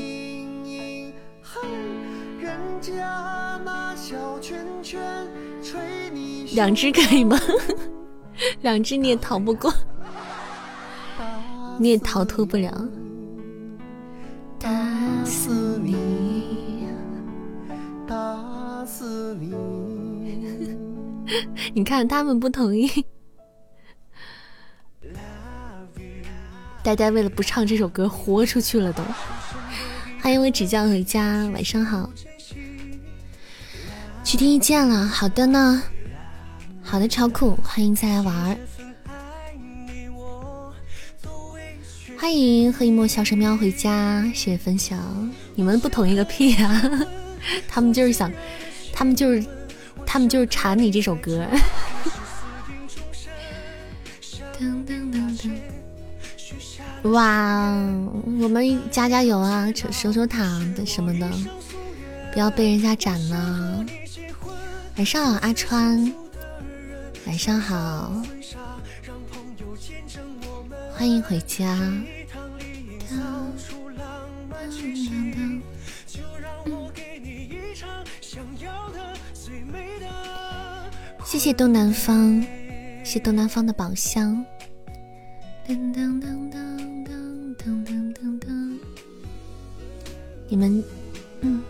[6.54, 7.40] 两只可以吗？
[8.62, 9.72] 两只你也逃不过，
[11.80, 12.72] 你也逃脱不了。
[14.60, 14.70] 打
[15.24, 16.88] 死你，
[18.08, 20.76] 打死你！
[21.74, 22.90] 你看他们不同意。
[26.82, 29.04] 呆呆为了不唱这首歌，豁出去了都。
[30.22, 32.10] 欢迎我指教回家，晚上好。
[34.24, 35.84] 去听一见了，好的呢。
[36.82, 38.58] 好的，超酷，欢迎再来玩儿。
[42.18, 45.32] 欢迎和一抹小神喵回家，谢谢分享。
[45.56, 46.82] 你们不同意个屁啊！
[47.68, 48.32] 他们就是想，
[48.92, 49.46] 他们就是，
[50.06, 51.48] 他们就是馋你这首歌。
[57.04, 57.72] 哇，
[58.42, 60.44] 我们加加油啊，守守塔
[60.76, 61.30] 的什么的，
[62.34, 63.86] 不要被人家斩了。
[64.98, 66.14] 晚上好，阿川。
[67.26, 68.12] 晚上好，
[70.94, 71.78] 欢迎回家。
[81.24, 82.46] 谢谢东南方，
[83.06, 84.44] 谢东南方的宝箱。
[85.68, 86.69] 噔噔噔噔
[90.50, 90.84] 你们，
[91.42, 91.62] 嗯，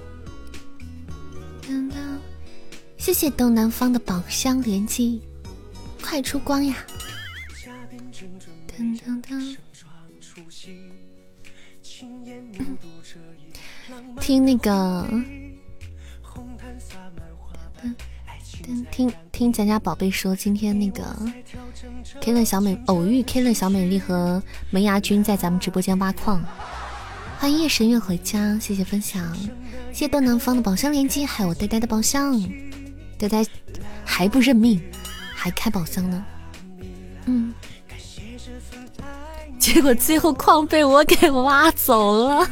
[2.98, 5.22] 谢谢东南方的宝箱连击。
[6.02, 6.78] 快出光呀！
[14.22, 15.06] 听那个，
[18.92, 21.04] 听听咱家宝贝说，今天那个
[22.22, 26.42] K 乐小美偶遇 K 乐小美丽和门牙君在咱们直播间挖矿。
[27.40, 29.34] 欢迎夜神月回家，谢谢分享，
[29.94, 32.38] 谢谢东南方的宝箱连击，还有呆呆的宝箱，
[33.18, 33.46] 呆呆
[34.04, 34.78] 还不认命。
[35.34, 36.26] 还开宝箱呢，
[37.28, 37.54] 嗯，
[39.58, 42.50] 结果最后矿被我给挖走了，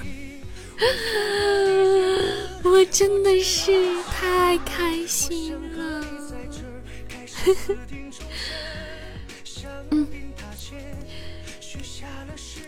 [2.64, 3.74] 我真的是
[4.10, 6.06] 太开心了。
[9.92, 10.08] 嗯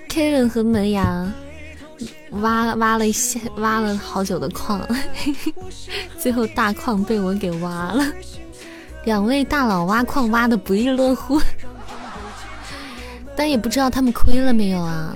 [0.09, 1.32] ，Karen 和门牙
[2.32, 4.86] 挖了挖了一些，挖了好久的矿，
[6.18, 8.06] 最后大矿被我给挖了。
[9.06, 11.41] 两位大佬挖矿挖的不亦乐乎，
[13.36, 15.16] 但也不知道他们亏了没有啊！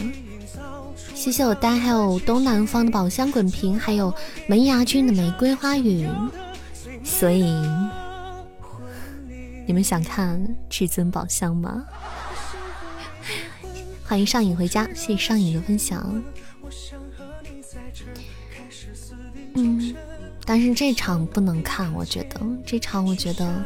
[1.13, 4.13] 谢谢我呆，还有东南方的宝箱滚屏，还有
[4.47, 6.07] 门牙君的玫瑰花语。
[7.03, 7.43] 所以
[9.67, 11.83] 你们想看至尊宝箱吗？
[14.05, 16.21] 欢迎上瘾回家，谢谢上瘾的分享。
[19.55, 19.95] 嗯。
[20.45, 23.63] 但是这场不能看，我觉得这场我觉得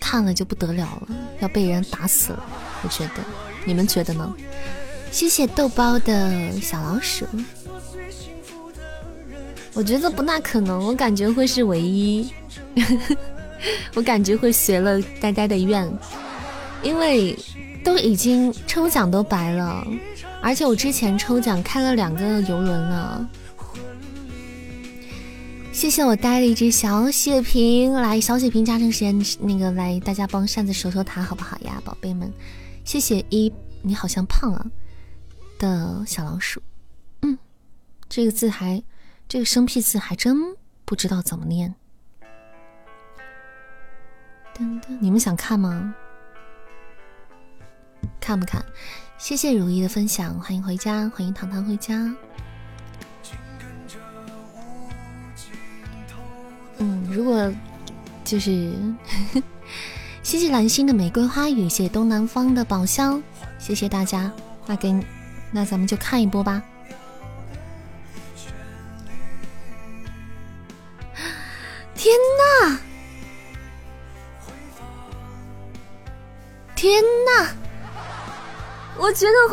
[0.00, 2.44] 看了就不得了了，要被人打死了。
[2.82, 3.22] 我觉得
[3.64, 4.34] 你们觉得呢？
[5.10, 7.24] 谢谢豆包的小老鼠，
[9.72, 12.30] 我觉得不大可能，我感觉会是唯一，
[13.94, 15.90] 我感觉会随了呆呆的愿，
[16.82, 17.34] 因为
[17.82, 19.86] 都已经抽奖都白了，
[20.42, 23.28] 而且我之前抽奖开了两个游轮了。
[25.72, 32.32] 谢谢我带了一只小血瓶，来小血瓶加成时间，那个来大家帮扇子守守塔好不好呀，宝贝们？
[32.84, 34.66] 谢谢一，你好像胖啊
[35.58, 36.60] 的小老鼠，
[37.22, 37.38] 嗯，
[38.08, 38.82] 这个字还
[39.28, 40.36] 这个生僻字还真
[40.84, 41.72] 不知道怎么念。
[44.56, 45.94] 噔噔，你们想看吗？
[48.28, 48.62] 看不看？
[49.16, 52.14] 谢谢如意的分享，欢迎回家，欢迎糖糖回家。
[56.76, 57.50] 嗯，如果
[58.26, 58.74] 就是
[60.22, 63.22] 谢谢蓝心的玫瑰花语，谢谢东南方的宝箱，
[63.58, 64.30] 谢谢大家。
[64.66, 64.94] 那给
[65.50, 66.62] 那咱们就看一波吧。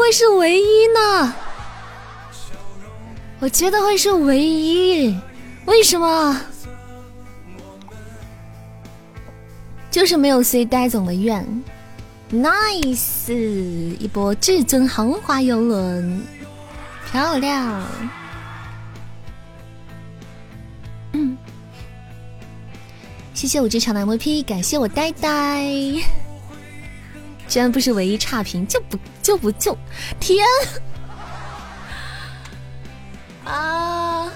[0.06, 1.34] 会是唯一呢。
[3.40, 5.20] 我觉得会是唯一，
[5.66, 6.40] 为什么？
[9.90, 11.44] 就是没有随呆总的愿
[12.32, 13.34] ，nice
[13.98, 16.22] 一波至尊豪华游轮，
[17.12, 17.84] 漂亮。
[21.14, 21.36] 嗯，
[23.34, 25.66] 谢谢我这场的 MVP，感谢我呆呆，
[27.56, 29.78] 居然不是唯一差评，就不就不就，
[30.20, 30.46] 天
[33.46, 34.30] 啊！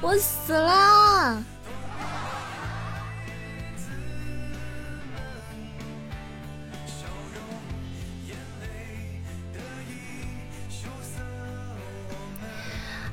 [0.00, 1.42] 我死了！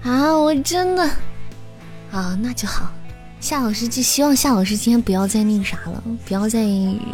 [0.04, 1.04] 啊，我真的
[2.12, 2.88] 啊，那就好。
[3.44, 6.66] 夏老师就希望夏老师今天不要再那个啥了，不要再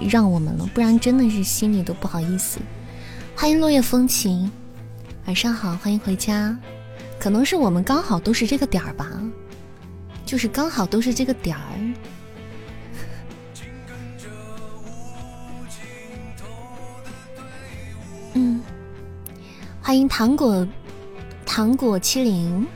[0.07, 2.59] 让我们了，不然真的是心里都不好意思。
[3.35, 4.51] 欢迎落叶风情，
[5.25, 6.55] 晚上好，欢迎回家。
[7.17, 9.09] 可能是我们刚好都是这个点儿吧，
[10.23, 11.63] 就是刚好都是这个点儿。
[18.35, 18.61] 嗯，
[19.81, 20.67] 欢迎糖果
[21.43, 22.67] 糖果七零。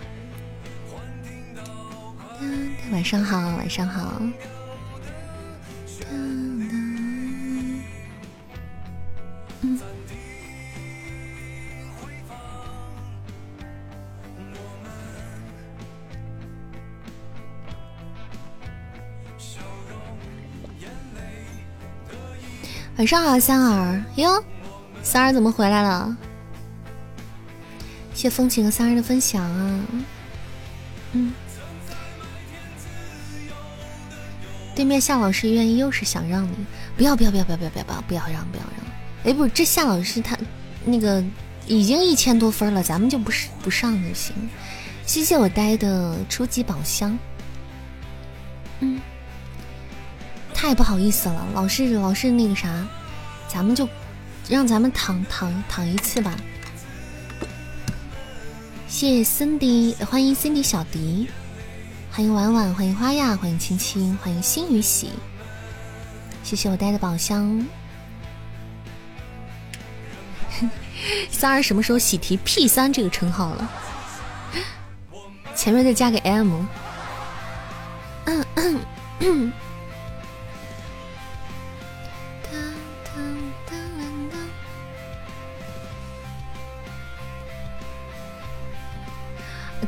[2.93, 4.21] 晚上好，晚上好。
[9.61, 9.79] 嗯。
[22.97, 24.43] 晚上好，三儿哟，
[25.01, 26.15] 三儿怎么回来了？
[28.13, 29.79] 谢风情和三儿的分享啊，
[31.13, 31.33] 嗯。
[34.75, 36.55] 对面夏老师愿意，又是想让你
[36.97, 38.85] 不要不要不要不要不要不要不要让不要让。
[39.25, 40.37] 哎，不是这夏老师他
[40.83, 41.23] 那个
[41.67, 44.33] 已经一千多分了，咱们就不是不上就行。
[45.05, 47.17] 谢谢我呆的初级宝箱。
[48.79, 48.99] 嗯，
[50.53, 52.69] 太不好意思了，老是老是那个啥，
[53.47, 53.87] 咱们就
[54.49, 56.35] 让咱们躺躺躺一次吧。
[58.87, 61.27] 谢谢 Cindy，欢迎 Cindy 小迪。
[62.15, 65.09] 欢迎婉婉，欢迎花亚，欢迎青青，欢迎心与喜，
[66.43, 67.65] 谢谢我带的宝箱。
[71.31, 73.67] 三儿什么时候喜提 P 三这个称号了？
[75.55, 76.65] 前面再加个 M。
[78.25, 78.79] 嗯嗯
[79.21, 79.51] 嗯。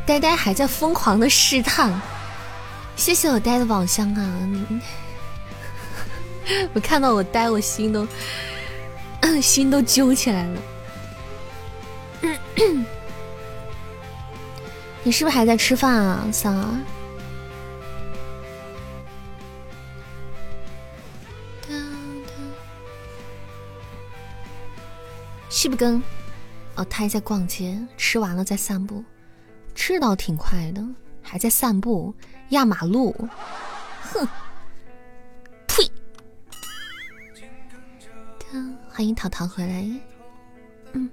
[0.08, 2.02] 呆呆还在疯狂的试探。
[2.96, 4.50] 谢谢我呆的宝箱啊！
[6.74, 8.08] 我看到我呆，我心都
[9.42, 10.62] 心都揪起来了。
[15.04, 16.66] 你是不是还在吃饭啊，三儿？
[25.50, 26.02] 是不跟？
[26.76, 29.04] 哦，他还在逛街，吃完了再散步，
[29.74, 30.82] 吃倒挺快的，
[31.26, 32.16] 还在散步。
[32.50, 33.12] 压马路，
[34.02, 34.28] 哼！
[35.68, 35.92] 呸！
[38.88, 39.84] 欢迎糖糖回来。
[40.94, 41.10] 嗯，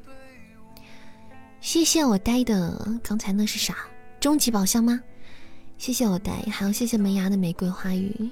[1.63, 3.75] 谢谢我呆的，刚才那是啥？
[4.21, 5.01] 终极宝箱吗？
[5.79, 8.31] 谢谢我呆，还要谢谢门牙的玫瑰花语。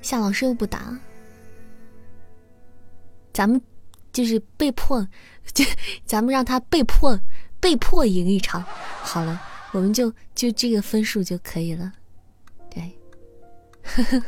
[0.00, 0.96] 夏老师又不打，
[3.32, 3.60] 咱们
[4.12, 5.06] 就是被迫，
[5.52, 5.64] 就
[6.06, 7.20] 咱们让他被迫。
[7.60, 8.64] 被迫赢一场，
[9.02, 9.40] 好了，
[9.72, 11.92] 我们就就这个分数就可以了。
[12.70, 12.98] 对，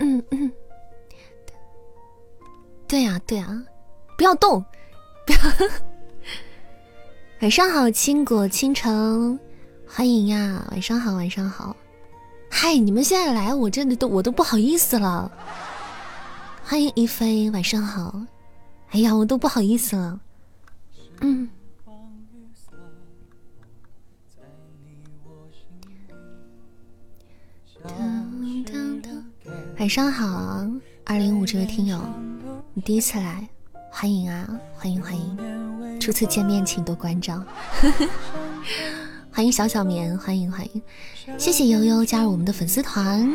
[0.00, 0.52] 嗯嗯，
[2.86, 3.62] 对呀对呀，
[4.18, 4.64] 不要动，
[5.26, 5.38] 不要。
[7.40, 9.38] 晚上好，倾国倾城，
[9.86, 10.66] 欢迎呀！
[10.70, 11.76] 晚上好，晚上好。
[12.50, 15.30] 嗨，你们现在来，我真的都我都不好意思了。
[16.66, 18.24] 欢迎一飞，晚上好。
[18.90, 20.18] 哎呀，我都不好意思了。
[21.20, 21.48] 嗯。
[29.78, 30.66] 晚上好，
[31.04, 32.00] 二零五这位听友，
[32.72, 33.46] 你第一次来，
[33.90, 37.44] 欢迎啊，欢迎欢迎，初次见面请多关照。
[39.30, 40.82] 欢迎小小棉，欢迎欢迎，
[41.36, 43.30] 谢谢悠悠加入我们的粉丝团，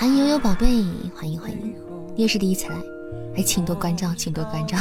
[0.00, 0.82] 欢悠悠宝贝，
[1.14, 1.74] 欢迎欢迎。
[2.16, 2.76] 你也是第一次来，
[3.36, 4.78] 哎，请多关照，请多关照，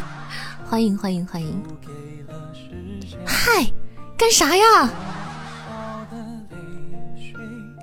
[0.64, 1.62] 欢迎欢迎欢迎！
[3.26, 3.70] 嗨，
[4.16, 4.90] 干啥呀？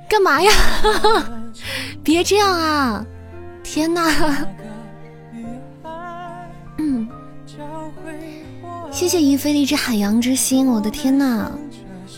[0.10, 0.52] 干嘛呀？
[2.04, 3.06] 别这样啊！
[3.64, 4.48] 天哪！
[6.80, 7.08] 嗯，
[8.92, 11.52] 谢谢一飞的一只海洋之心，我的天哪！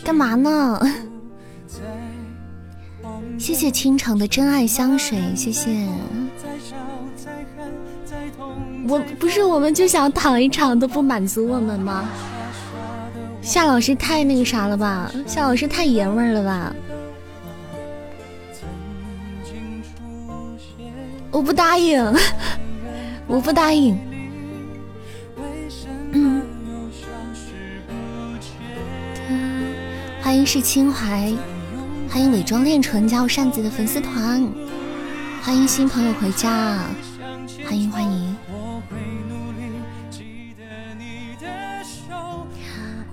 [0.02, 0.80] 干嘛呢？
[3.38, 5.70] 谢谢倾城的真爱香水，谢谢。
[8.88, 12.08] 我不是，我们就想躺一场都不满足我们吗？
[13.42, 15.10] 夏老师太那个啥了吧？
[15.26, 16.74] 夏老师太爷们儿了吧？
[21.30, 22.02] 我不答应，
[23.26, 23.98] 我不答应。
[26.12, 26.42] 嗯。
[30.22, 31.32] 欢迎是清怀，
[32.08, 34.46] 欢迎伪装恋纯加入扇子的粉丝团，
[35.42, 36.78] 欢迎新朋友回家，
[37.64, 38.36] 欢迎欢迎。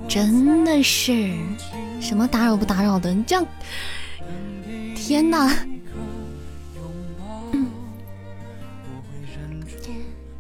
[0.08, 1.34] 真的是
[2.00, 3.14] 什么打扰不打扰的？
[3.14, 3.46] 你这样，
[4.96, 5.50] 天哪！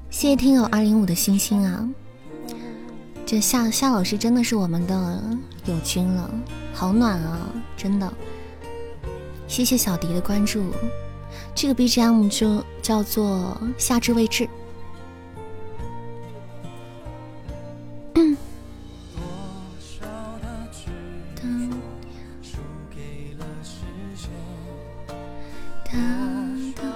[0.10, 1.90] 谢谢听友二零五的星星啊！
[3.26, 5.22] 这夏夏老师真的是我们的
[5.66, 6.30] 友军了，
[6.74, 7.50] 好暖啊！
[7.76, 8.14] 真的，
[9.54, 10.64] 谢谢小迪的关注。
[11.54, 14.46] 这个 BGM 就叫做《夏至未至》。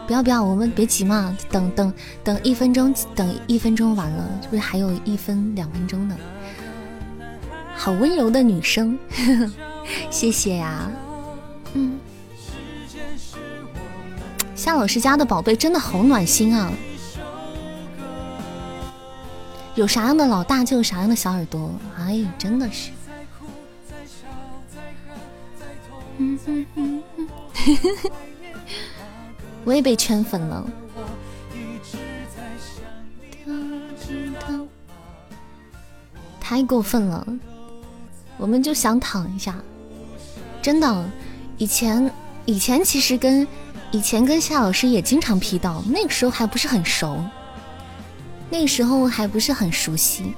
[0.07, 1.93] 不要不要，我们别急嘛，等等
[2.23, 6.17] 等一分钟，等一分钟完了，是不是还有一分两分钟呢？
[7.75, 8.97] 好温柔的女生，
[10.09, 10.89] 谢谢呀。
[14.67, 16.69] 夏老师家的宝贝真的好暖心啊！
[19.75, 22.91] 有啥样的老大就有啥样的小耳朵，哎，真的是。
[29.63, 30.69] 我也被圈粉了，
[36.41, 37.25] 太过分了！
[38.35, 39.55] 我们就想躺一下，
[40.61, 41.09] 真的。
[41.57, 42.11] 以前
[42.43, 43.47] 以前其实跟
[43.91, 47.23] 以前跟夏老师也经常 P 到，那个时候还不是很熟，
[48.49, 50.33] 那个时候还不是很熟悉。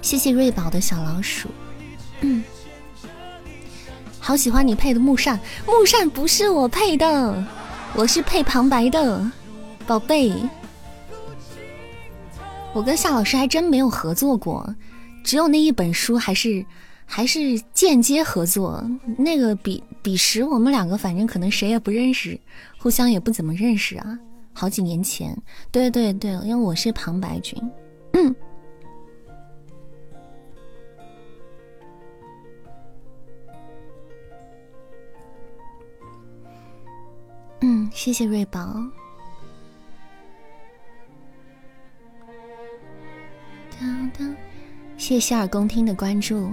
[0.00, 1.48] 谢谢瑞宝的小老鼠，
[2.20, 2.42] 嗯，
[4.18, 7.44] 好喜欢你配的木扇，木扇不是我配的。
[7.94, 9.30] 我是配旁白的，
[9.86, 10.32] 宝贝。
[12.72, 14.74] 我跟夏老师还真没有合作过，
[15.22, 16.64] 只有那一本书还是
[17.04, 18.82] 还是间接合作。
[19.18, 22.40] 那个彼彼时我们两个反正可能谁也不认识，
[22.82, 24.18] 互相也不怎么认识啊。
[24.52, 27.56] 好几年前，对对对，因为我是旁白君。
[28.14, 28.34] 嗯。
[37.94, 38.74] 谢谢瑞宝。
[44.96, 46.50] 谢谢希尔宫听的关注。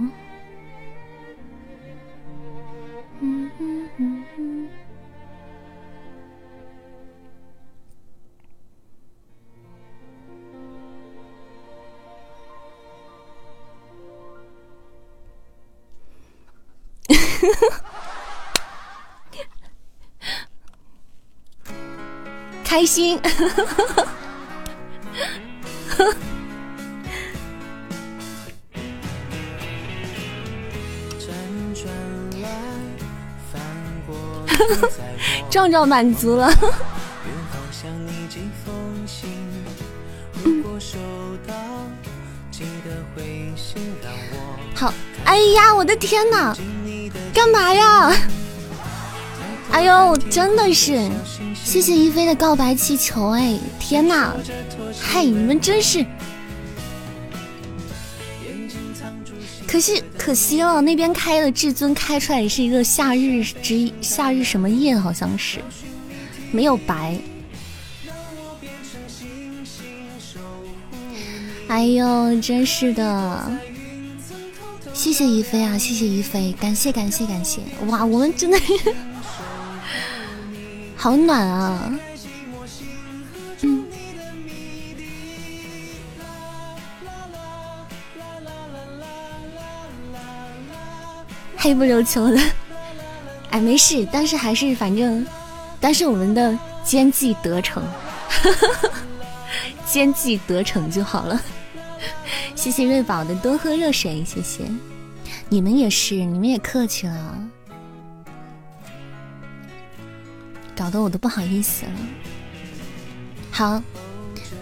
[3.20, 3.50] 嗯
[22.64, 23.20] 开心，
[35.50, 36.52] 壮壮满足了。
[44.76, 44.92] 好，
[45.24, 46.54] 哎呀，我的天哪，
[47.32, 48.12] 干嘛呀？
[49.72, 51.08] 哎呦，真的是。
[51.62, 54.34] 谢谢一菲的告白气球，哎，天哪！
[54.98, 56.04] 嗨，你们真是，
[59.66, 65.60] 可惜可惜了，那边开的至尊开出来也是一个夏日之夏日什么夜，好像是
[66.50, 67.16] 没有白。
[71.68, 73.52] 哎呦，真是的！
[75.00, 77.62] 谢谢一飞啊，谢谢一飞，感谢感谢感谢！
[77.86, 78.60] 哇，我们真的。
[80.94, 81.90] 好暖啊！
[91.56, 92.38] 黑不溜秋的，
[93.48, 95.26] 哎，没事，但是还是反正，
[95.80, 97.82] 但是我们的奸计得逞，
[99.90, 101.40] 奸计得逞就好了。
[102.54, 104.64] 谢谢瑞宝的多喝热水，谢谢
[105.52, 107.48] 你们也是，你们也客气了。
[110.76, 111.92] 搞得我都不好意思了。
[113.50, 113.82] 好，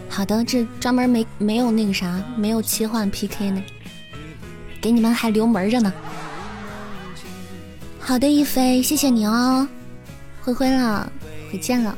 [0.08, 3.62] 好的，这专门没没有那个啥，没有切换 PK 呢，
[4.80, 5.92] 给你们还留门着呢。
[8.00, 9.68] 好的，一飞，谢谢你哦，
[10.40, 11.12] 灰灰了，
[11.52, 11.96] 回见了。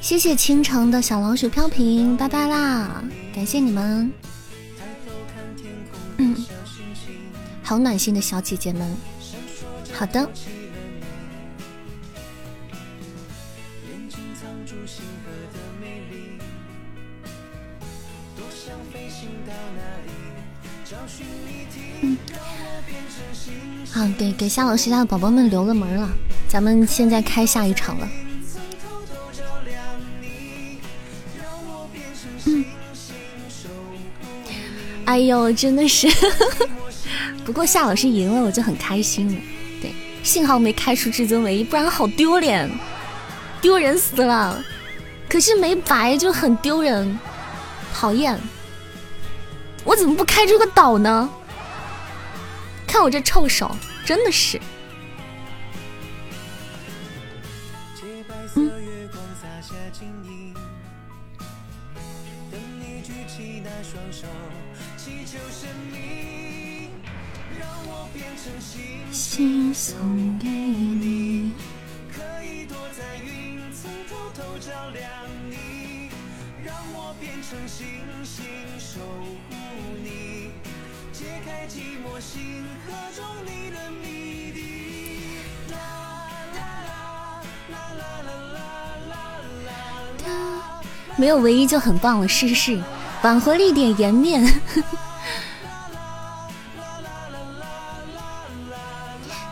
[0.00, 3.04] 谢谢倾城的小老鼠飘屏，拜拜啦，
[3.34, 4.10] 感谢你们。
[7.64, 8.94] 好暖心的小姐姐们。
[9.92, 10.28] 好的。
[23.90, 26.08] 好，给给夏老师家的宝宝们留了门了，
[26.48, 28.08] 咱们现在开下一场了。
[32.44, 32.64] 嗯，
[35.06, 36.08] 哎呦，真的是，
[37.44, 39.40] 不过夏老师赢了，我就很开心了。
[39.80, 39.92] 对，
[40.22, 42.70] 幸好没开出至尊唯一，不然好丢脸，
[43.60, 44.64] 丢人死了。
[45.28, 47.18] 可是没白就很丢人，
[47.92, 48.38] 讨厌。
[49.84, 51.28] 我怎么不开出个岛呢？
[52.86, 53.76] 看我这臭手，
[54.06, 54.60] 真的是。
[69.34, 69.98] 心送
[70.38, 71.50] 给你。
[76.64, 77.84] 让我变成星
[78.22, 78.44] 星
[78.78, 79.00] 守
[79.50, 79.56] 护
[80.04, 80.52] 你，
[81.12, 84.54] 解开寂寞星河中你的谜。
[91.16, 92.80] 没有唯一就很棒了，是是，
[93.22, 94.44] 挽回了一点颜面。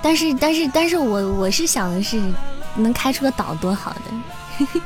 [0.03, 2.21] 但是但是但是我我是想的是，
[2.75, 4.01] 能开出个岛多好的。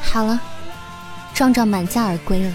[0.00, 0.40] 好了，
[1.34, 2.54] 壮壮满载而归了。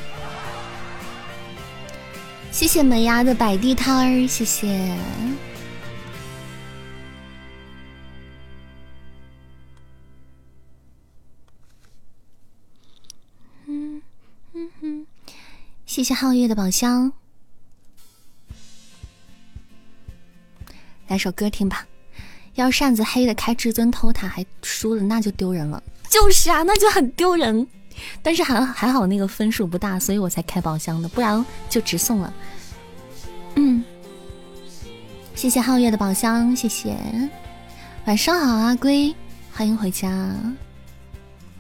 [2.52, 4.96] 谢谢门牙的摆地摊儿，谢谢。
[15.90, 17.12] 谢谢皓月的宝箱。
[21.08, 21.84] 来首歌听吧。
[22.54, 25.82] 要扇子黑的开至尊偷塔还输了，那就丢人了。
[26.08, 27.68] 就是啊，那就很丢人。
[28.22, 32.32] 但是还还好那个分数不大，所以我才开宝箱的，不然就直送了。
[33.56, 33.84] 嗯，
[35.34, 36.96] 谢谢皓月的宝箱，谢谢。
[38.06, 39.16] 晚上好，阿龟，
[39.52, 40.08] 欢迎回家。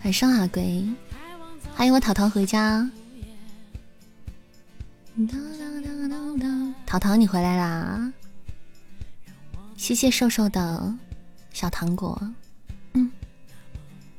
[0.03, 0.87] 晚上好，阿龟，
[1.73, 2.87] 欢迎我淘淘回家。
[6.85, 8.11] 淘淘，你回来啦！
[9.75, 10.95] 谢谢瘦瘦的
[11.51, 12.19] 小糖果。
[12.93, 13.11] 嗯。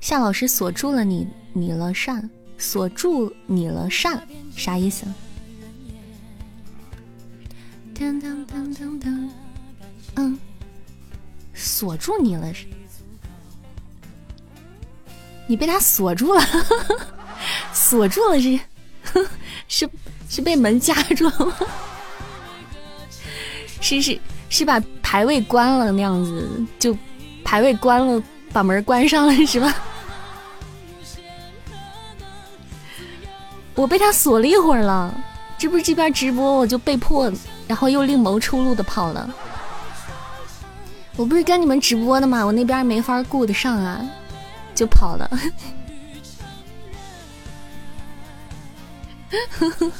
[0.00, 2.28] 夏老师锁住了你，你了善，
[2.58, 4.22] 锁住你了善，
[4.54, 5.06] 啥意思？
[10.16, 10.38] 嗯，
[11.54, 12.52] 锁住你了，
[15.46, 16.42] 你被他锁住了，
[17.72, 18.60] 锁住了 是
[19.66, 19.90] 是
[20.30, 21.52] 是被门夹住了吗？
[23.82, 24.18] 是是
[24.48, 26.96] 是把排位关了那样子，就
[27.44, 28.22] 排位关了，
[28.52, 29.74] 把门关上了是吧？
[33.74, 35.12] 我被他锁了一会儿了，
[35.58, 37.30] 这不是这边直播，我就被迫，
[37.66, 39.28] 然后又另谋出路的跑了。
[41.16, 42.44] 我不是跟你们直播的吗？
[42.44, 44.00] 我那边没法顾得上啊，
[44.76, 45.28] 就跑了。
[49.58, 49.90] 呵呵，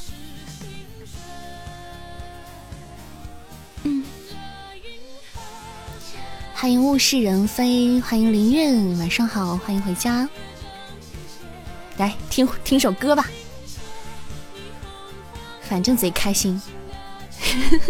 [6.61, 10.29] 欢迎物是人非，欢迎林韵，晚上好，欢迎回家。
[11.97, 13.25] 来听听首歌吧。
[15.63, 16.61] 反正贼开心。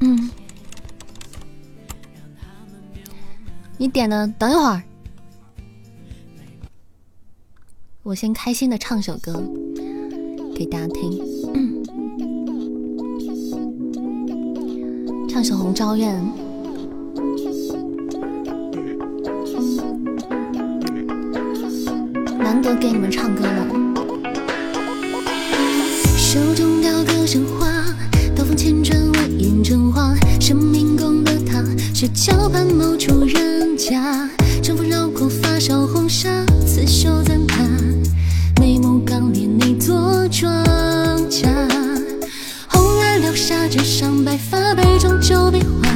[0.00, 0.28] 嗯，
[3.78, 4.82] 你点的，等一会儿，
[8.06, 9.42] 我先开心的唱首歌
[10.54, 11.18] 给大家听，
[15.28, 16.14] 唱首《红昭愿》。
[22.38, 23.66] 难得给你们唱歌了。
[26.16, 27.66] 手中雕刻神话，
[28.36, 30.14] 刀锋千转，我眼成花。
[30.40, 31.60] 生命攻了他，
[31.92, 34.30] 是桥畔某处人家。
[34.62, 37.85] 乘风绕过发梢红纱，刺绣簪帕，眉目刚烈，你做
[40.38, 40.52] 庄
[41.30, 41.46] 稼，
[42.68, 45.88] 红鸾留下纸上白发，杯中酒比划，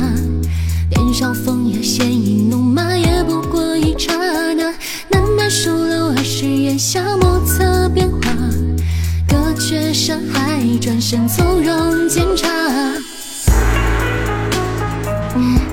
[0.89, 4.15] 年少风雅，鲜衣怒马，也不过一刹
[4.55, 4.73] 那。
[5.11, 8.19] 难免疏漏儿时眼下莫测变化，
[9.29, 12.49] 隔却山海，转身从容煎茶。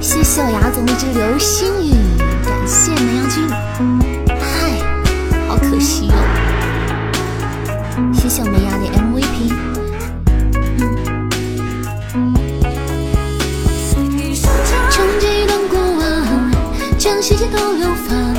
[0.01, 2.06] 谢谢我牙总一支流星雨。
[8.29, 9.47] 谢谢我们牙的 MVP。
[14.91, 16.51] 重记一段过往，
[16.97, 18.35] 将细节都流放，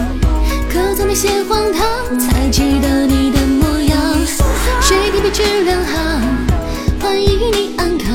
[0.68, 3.98] 可曾那些荒唐，才记得你的模样。
[4.82, 6.20] 谁提笔只两行，
[7.00, 8.12] 欢迎你安康，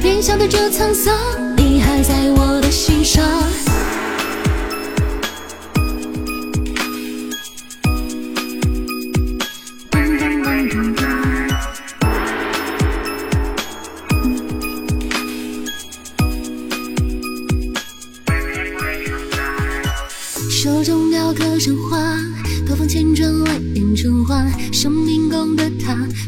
[0.00, 1.14] 便晓得这沧桑。
[1.58, 3.49] 你还在我的心上。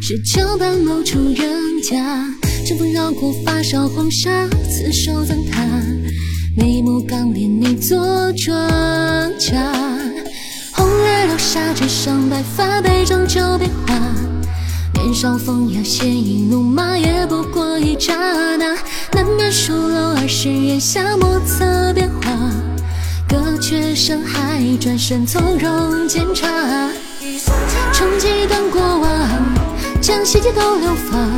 [0.04, 2.26] 是桥畔某处人家。
[2.66, 5.62] 春风绕过发梢黄沙，刺手赠他，
[6.56, 8.52] 眉目刚烈，你做庄
[9.38, 9.54] 稼。
[10.72, 13.94] 红日落下，纸上白发，杯中酒变化。
[14.94, 18.12] 年少风雅，鲜衣怒马，也不过一刹
[18.56, 18.74] 那。
[19.12, 22.50] 难免疏漏儿时檐下莫测变化，
[23.28, 26.90] 隔绝山海，转身从容检查。
[27.92, 29.51] 重记一段过往，
[30.02, 31.30] 将细节都流放。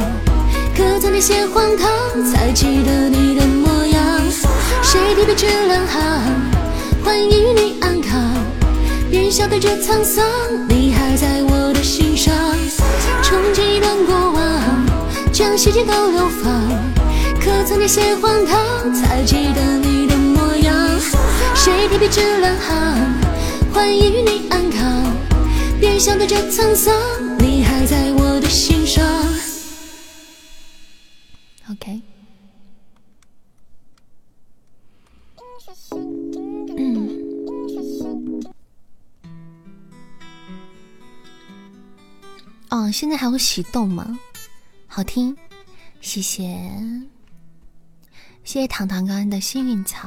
[0.75, 4.03] 刻在那些荒唐，才记得你的模样。
[4.83, 6.01] 谁提笔只两行，
[7.05, 8.19] 欢迎你安康。
[9.11, 10.25] 便晓得这沧桑，
[10.67, 12.35] 你还在我的心上。
[13.23, 14.43] 重记一段过往，
[15.31, 16.51] 将细节都流放。
[17.39, 20.75] 刻在那些荒唐，才记得你的模样。
[21.55, 22.97] 谁提笔只两行，
[23.75, 25.05] 欢迎你安康。
[25.79, 26.95] 便晓得这沧桑，
[27.39, 29.03] 你还在我的心上。
[31.71, 32.03] OK，
[36.77, 37.09] 嗯，
[42.69, 44.19] 哦，现在还有喜动吗？
[44.87, 45.35] 好听，
[46.03, 46.43] 谢谢，
[48.45, 50.07] 谢谢糖糖刚刚的幸运草，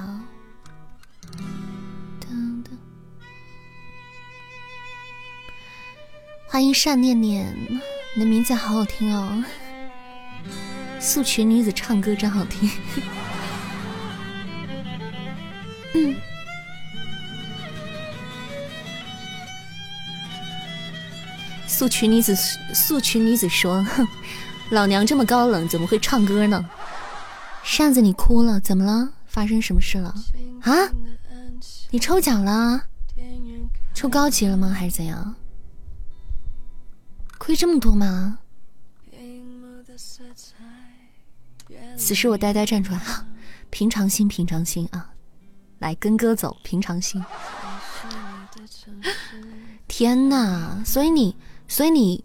[6.50, 7.54] 欢迎善念念，
[8.16, 9.44] 你的名字好好听哦。
[11.00, 12.70] 素裙女子唱歌真好听。
[15.94, 16.16] 嗯。
[21.68, 22.36] 素裙女子，
[22.74, 24.08] 素裙女子说：“哼，
[24.72, 26.68] 老娘这么高冷，怎么会唱歌呢？”
[27.64, 29.10] 扇子，你哭了，怎么了？
[29.28, 30.16] 发生什么事了？
[30.62, 30.74] 啊？
[31.92, 32.82] 你抽奖了？
[33.94, 34.70] 抽高级了吗？
[34.70, 35.36] 还是怎样？
[37.38, 38.40] 亏这么多吗？
[41.98, 43.02] 此时我呆呆站出来，
[43.70, 45.14] 平常心，平常心啊！
[45.80, 47.24] 来跟哥走，平常心。
[49.88, 50.84] 天哪！
[50.86, 51.36] 所以你，
[51.68, 52.24] 所以你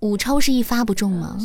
[0.00, 1.38] 五抽是一发不中吗？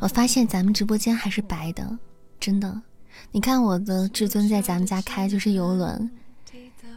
[0.00, 1.98] 我发现咱们直播间还是白的，
[2.38, 2.82] 真的。
[3.32, 6.10] 你看我的至尊在咱们家开就是游轮，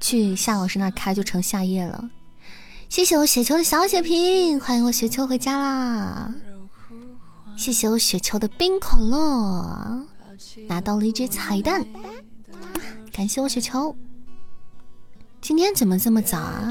[0.02, 2.10] 去夏老师那开就成夏夜了。
[2.89, 6.34] 谢谢我雪球的小血瓶，欢迎我雪球回家啦！
[7.56, 10.06] 谢谢我雪球的冰可乐，
[10.68, 11.86] 拿到了一只彩蛋，
[13.14, 13.95] 感谢我雪球。
[15.39, 16.70] 今天怎么这么早啊？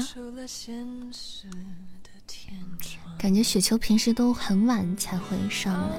[3.17, 5.97] 感觉雪球平时都很晚才会上来。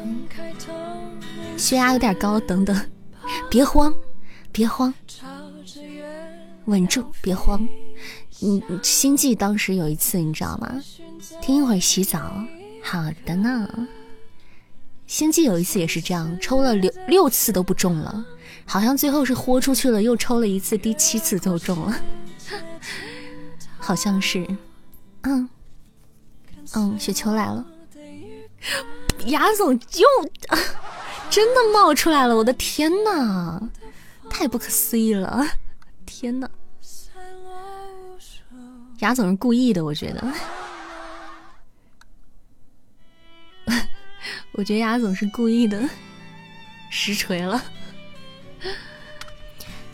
[1.57, 2.91] 血压有点高，等等，
[3.51, 3.93] 别慌，
[4.51, 4.93] 别慌，
[6.67, 7.67] 稳住，别慌。
[8.41, 10.83] 嗯，星际当时有一次，你知道吗？
[11.41, 12.45] 听一会儿洗澡。
[12.83, 13.89] 好的呢。
[15.07, 18.25] 星际有一次也是这样，抽了六六次都不中了，
[18.65, 22.01] 好像最后是豁出去了，又抽了一次，第七次就中了。
[23.79, 24.47] 好像是。
[25.23, 25.49] 嗯
[26.75, 27.65] 嗯，雪球来了。
[29.27, 30.07] 牙总又
[31.29, 32.37] 真的冒出来了！
[32.37, 33.71] 我的天呐，
[34.31, 35.45] 太不可思议了！
[36.23, 36.49] 天呐。
[39.01, 40.33] 牙总是故意的，我觉得。
[44.53, 45.83] 我觉得牙总是故意的，
[46.91, 47.61] 实锤了。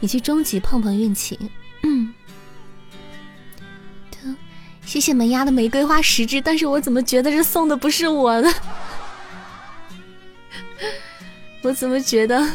[0.01, 1.51] 你去终极碰碰运气。
[1.83, 2.13] 嗯。
[4.85, 8.53] 谢谢门牙的玫瑰花十支，但是我怎么觉得这送的不是我的？
[11.65, 12.47] 我怎么觉得？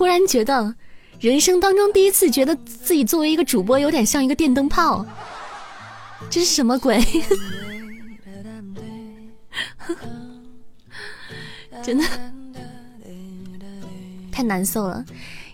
[0.00, 0.74] 忽，然觉得。
[1.20, 5.04] 人生当中第一次觉得自己作为一个主播有点像一个电灯泡，
[6.30, 6.98] 这是什么鬼？
[11.84, 12.04] 真的
[14.32, 15.04] 太难受了。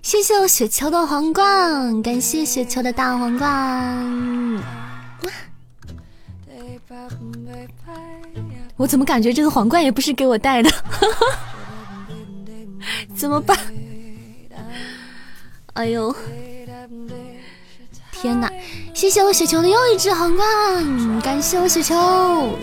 [0.00, 4.62] 谢谢我雪球的皇冠，感谢雪球的大皇冠。
[8.76, 10.70] 我怎么感觉这个皇冠也不是给我戴的？
[13.16, 13.58] 怎么办？
[15.76, 16.14] 哎呦，
[18.10, 18.50] 天哪！
[18.94, 21.94] 谢谢我雪球的又一只皇冠，感谢我雪球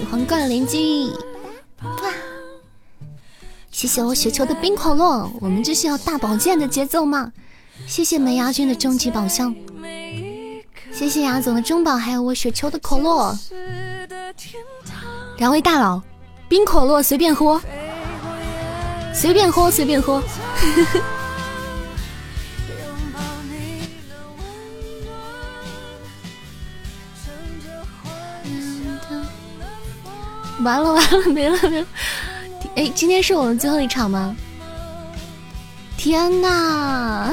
[0.10, 1.14] 皇冠连击。
[1.84, 1.92] 哇！
[3.70, 7.32] 谢谢我雪球的冰可乐，我们这是要大宝剑的节奏吗？
[7.86, 9.54] 谢谢梅牙君的终极宝箱，
[10.92, 13.38] 谢谢牙总的中宝，还有我雪球的可乐。
[15.38, 16.02] 两位大佬，
[16.50, 17.62] 冰可乐随便喝，
[19.14, 20.16] 随便喝，随便喝。
[20.16, 21.00] 呵呵
[30.64, 31.88] 完了完了，没了没了。
[32.76, 34.36] 哎，今天是我们最后一场吗？
[35.98, 37.32] 天哪！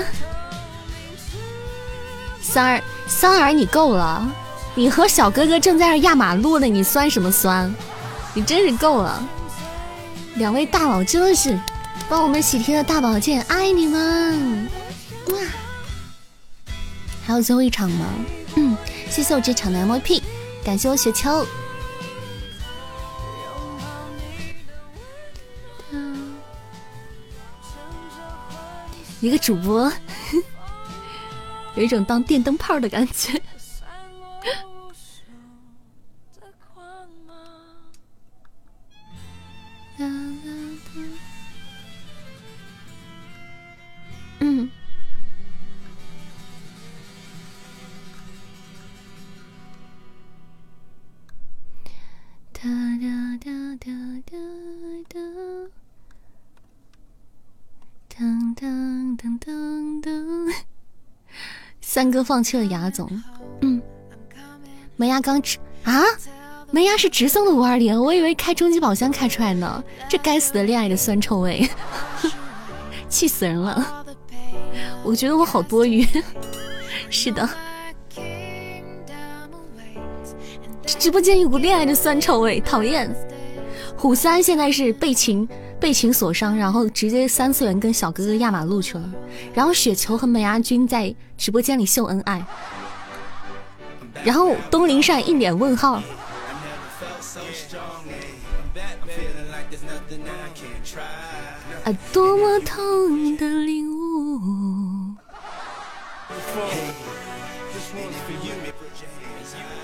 [2.43, 4.29] 三儿三儿，你够了！
[4.75, 7.73] 你和小哥哥正在这压马路呢，你酸什么酸？
[8.35, 9.23] 你真是够了！
[10.35, 11.59] 两位大佬真的是
[12.09, 14.69] 帮我们喜提了大宝剑，爱你们！
[15.29, 15.39] 哇！
[17.27, 18.07] 还有最后一场吗？
[18.57, 18.77] 嗯，
[19.09, 20.23] 谢谢我这场的 MVP，
[20.65, 21.47] 感谢我雪球。
[29.21, 29.91] 一个主播，
[31.77, 33.41] 有一种当电灯泡的感觉。
[62.01, 63.07] 三哥放弃了牙总。
[63.61, 63.79] 嗯，
[64.97, 66.03] 门牙刚直啊，
[66.71, 69.85] 门牙是直送的五二零，我以为开终极宝箱开出来呢。
[70.09, 71.69] 这该死的恋爱的酸臭味，
[73.11, 74.03] 气死人了！
[75.05, 76.03] 我觉得我好多余。
[77.11, 77.47] 是的，
[80.87, 83.15] 这直播间有股恋爱的酸臭味，讨厌。
[83.95, 85.47] 虎三现在是被情。
[85.81, 89.11] 被情所伤，然后直接三次元跟小哥哥压马路去了。
[89.55, 92.45] 然后雪球和美牙君在直播间里秀恩爱。
[94.23, 96.03] 然后东林善一脸问号。
[101.85, 105.15] 啊，多么痛的领悟！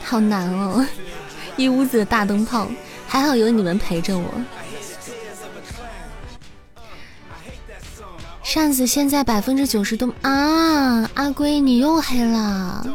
[0.02, 0.86] 好难哦，
[1.56, 2.68] 一屋子的大灯泡，
[3.08, 4.34] 还好有你们陪着我。
[8.48, 11.10] 扇子现在百分之九十都啊！
[11.14, 12.86] 阿龟你又黑了，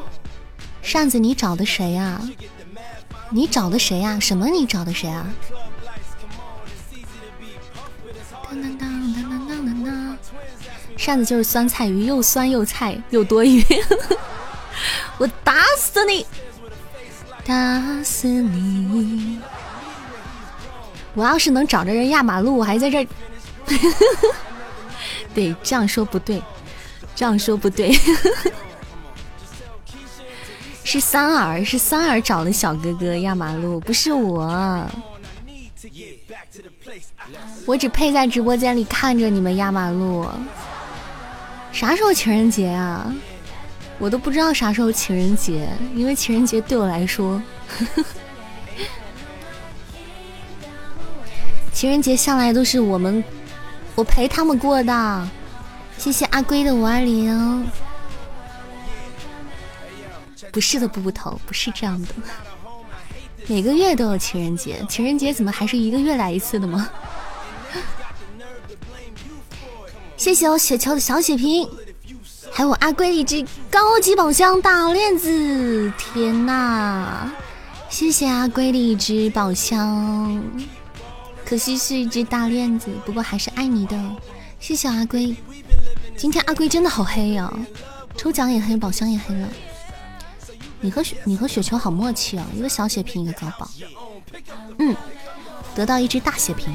[0.81, 2.21] 扇子你找的谁呀？
[3.29, 4.17] 你找的谁呀？
[4.17, 5.27] 什么你找的谁啊？
[8.49, 10.17] 当当当当当当当！
[10.95, 13.61] 扇子就是酸菜鱼，又酸又菜又多余，
[15.19, 16.25] 我打死你！
[17.43, 19.37] 打死你！
[21.13, 23.07] 我要是能找着人压马路，我还在这儿。
[25.34, 26.41] 对，这样说不对，
[27.15, 27.91] 这样说不对，
[30.84, 34.86] 是三儿，是三儿找的小哥哥压马路，不是我，
[37.65, 40.27] 我只配在直播间里看着你们压马路。
[41.71, 43.13] 啥时候情人节啊？
[43.97, 48.05] 我都不知道啥时候情人节，因为情人节对我来说，呵 呵
[51.71, 53.23] 情人节向来都是我们。
[53.95, 55.29] 我陪他们过的，
[55.97, 57.67] 谢谢阿龟的五二零。
[60.51, 62.09] 不是的，布布头，不是这样的。
[63.47, 66.89] 每个月都有情人节，情人节怎么还是一个月来一次的吗？
[70.17, 71.67] 谢谢我雪球的小血瓶，
[72.51, 75.91] 还有我阿龟的一只高级宝箱大链子。
[75.97, 77.29] 天呐！
[77.89, 80.43] 谢谢阿龟的一只宝箱。
[81.51, 84.15] 可惜是一只大链子，不过还是爱你的，
[84.57, 85.35] 谢谢阿龟。
[86.15, 87.51] 今天阿龟真的好黑呀，
[88.15, 89.49] 抽奖也黑，宝箱也黑了。
[90.79, 93.69] 你和雪，你和雪球好默契哦，一个小血瓶，一个高宝。
[94.79, 94.95] 嗯，
[95.75, 96.73] 得到一只大血瓶，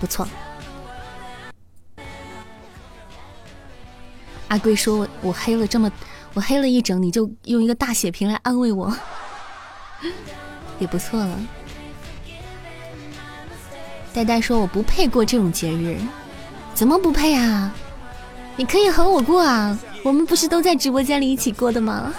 [0.00, 0.26] 不错。
[4.48, 5.88] 阿龟说我我黑了这么，
[6.34, 8.92] 我黑了一整，你就用一个大血瓶来安慰我，
[10.80, 11.38] 也不错了。
[14.14, 15.98] 呆呆说我不配过这种节日，
[16.74, 17.72] 怎么不配啊？
[18.56, 22.12] 你可以和我过啊，我们不是都在直播间里一起过的吗？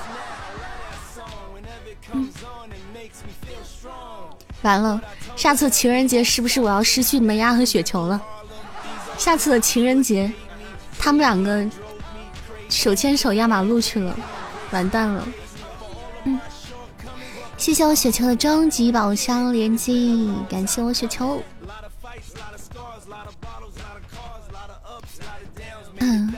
[4.63, 4.99] 完了，
[5.35, 8.19] 下次情人节是不是我要失去门牙和雪球了？
[9.17, 10.31] 下次的情人节，
[10.97, 11.63] 他们两个
[12.69, 14.17] 手牵手压马路去了，
[14.71, 15.23] 完蛋了。
[17.63, 21.41] 谢谢我雪球的终极宝箱连击，感谢我雪球。
[25.99, 26.33] 嗯，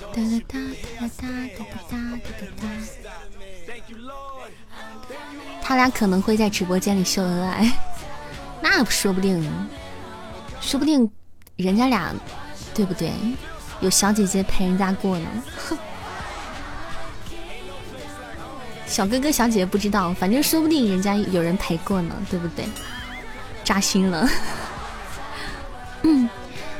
[0.00, 0.58] 哒哒哒
[0.98, 1.28] 哒哒
[1.58, 1.98] 哒哒
[2.40, 2.68] 哒哒。
[5.60, 7.70] 他俩可能会在直播间里秀恩爱，
[8.62, 9.46] 那说不定，
[10.62, 11.06] 说不定
[11.56, 12.14] 人家俩，
[12.74, 13.12] 对不对？
[13.80, 15.28] 有小姐姐陪人家过呢。
[15.68, 15.76] 哼，
[18.90, 22.64] 小哥哥小姐姐不知道，反正说不定人家有人陪过呢，对不对？
[23.62, 24.28] 扎心了。
[26.02, 26.28] 嗯，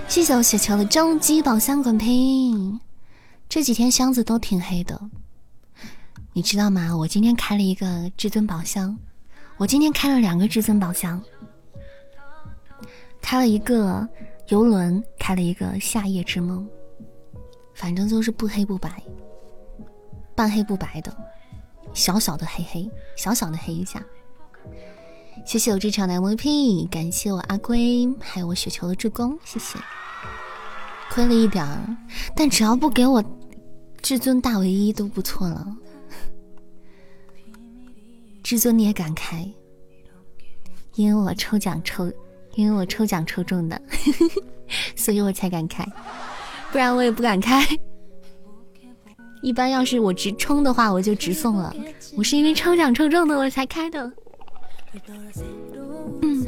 [0.08, 2.80] 谢谢我雪球的终极宝箱滚屏，
[3.48, 5.00] 这几天箱子都挺黑的。
[6.32, 6.96] 你知道吗？
[6.96, 8.98] 我今天开了一个至尊宝箱，
[9.56, 11.22] 我今天开了两个至尊宝箱，
[13.22, 14.04] 开了一个
[14.48, 16.68] 游轮，开了一个夏夜之梦，
[17.72, 19.00] 反正就是不黑不白，
[20.34, 21.16] 半黑不白的，
[21.94, 24.04] 小小的黑黑，小小的黑一下。
[25.46, 29.78] 谢谢我这场的 MVP，感谢我阿龟，还有我雪球的助攻，谢谢。
[31.10, 31.96] 亏了一点儿，
[32.36, 33.24] 但只要不给我
[34.00, 35.66] 至尊大唯一都不错了。
[38.42, 39.48] 至尊你也敢开？
[40.94, 42.12] 因为我抽奖抽，
[42.54, 43.80] 因为我抽奖抽中的，
[44.94, 45.84] 所以我才敢开，
[46.70, 47.64] 不然我也不敢开。
[49.42, 51.74] 一般要是我直充的话，我就直送了。
[52.16, 54.12] 我是因为抽奖抽中的我才开的。
[56.22, 56.46] 嗯，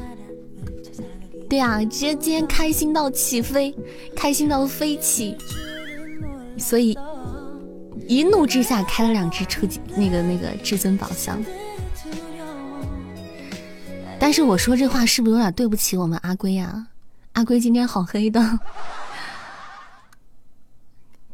[1.49, 3.74] 对啊，直接今天开心到起飞，
[4.14, 5.36] 开心到飞起，
[6.59, 6.99] 所以
[8.09, 11.43] 一怒之下开了两只初级那个那个至尊宝箱。
[14.18, 16.86] 但是我说这话是不是有点对不起我们阿龟呀？
[17.32, 18.40] 阿龟今天好黑的，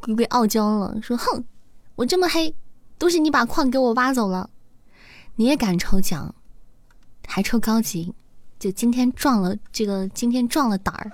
[0.09, 1.45] 龟龟傲娇了，说：“哼，
[1.95, 2.55] 我这么黑，
[2.97, 4.49] 都是你把矿给我挖走了。
[5.37, 6.35] 你也敢抽奖，
[7.27, 8.15] 还抽高级，
[8.59, 11.13] 就今天撞了这个，今天撞了胆儿，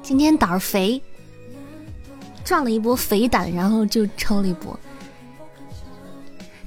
[0.00, 1.02] 今天胆儿肥，
[2.44, 4.78] 撞了一波肥胆，然后就抽了一波。”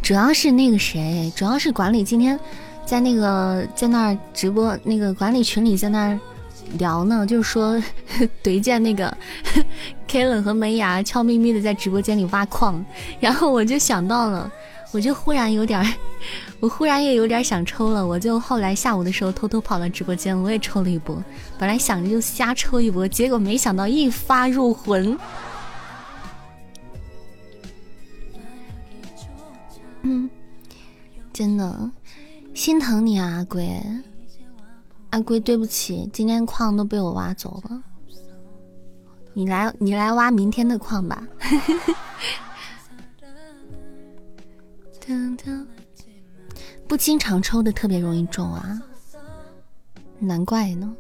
[0.04, 2.38] 主要是那个谁，主要是管理今天
[2.86, 6.20] 在那个在那儿直播，那个管理群里在那儿
[6.78, 7.82] 聊呢，就是说
[8.44, 9.16] 怼见那个
[10.08, 12.84] k e l e n 和梅雅悄咪咪的在直播间里挖矿，
[13.20, 14.52] 然后我就想到了，
[14.92, 15.82] 我就忽然有点，
[16.60, 21.24] 我忽然也有点想抽了，我就后来下午的时候偷偷跑到直播间，我也抽了一波，
[21.58, 25.18] 本来想着就瞎抽一波，结果没想到一发入魂。
[30.04, 30.30] 嗯，
[31.34, 31.92] 真的
[32.54, 33.70] 心疼你啊，阿龟！
[35.10, 37.84] 阿龟，对不起，今天矿都被我挖走了。
[39.34, 41.28] 你来，你来挖明天的矿吧。
[46.88, 48.82] 不经常抽的特别容易中啊，
[50.20, 50.96] 难怪呢。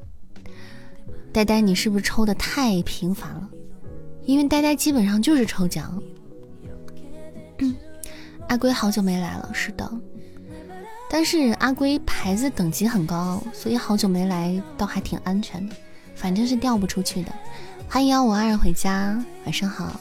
[1.34, 3.50] 呆呆，你是不是抽的太频繁了？
[4.24, 6.02] 因为呆呆基本上就是抽奖。
[8.48, 9.90] 阿龟好久没来了，是的，
[11.10, 15.76] 但是阿龟牌子等级很高，所以好久没来倒还挺安全的，
[16.16, 17.32] 反正是掉不出去的。
[17.88, 20.00] 欢迎幺五二回家，晚上好。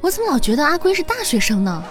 [0.00, 1.84] 我怎么老觉得阿龟是大学生呢？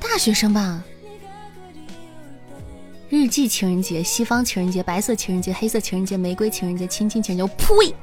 [0.00, 0.82] 大学生吧。
[3.12, 7.94] 日记情人节、西方情人节、白色情人节、黑色情人节、玫瑰情人节、亲亲情人节，我呸！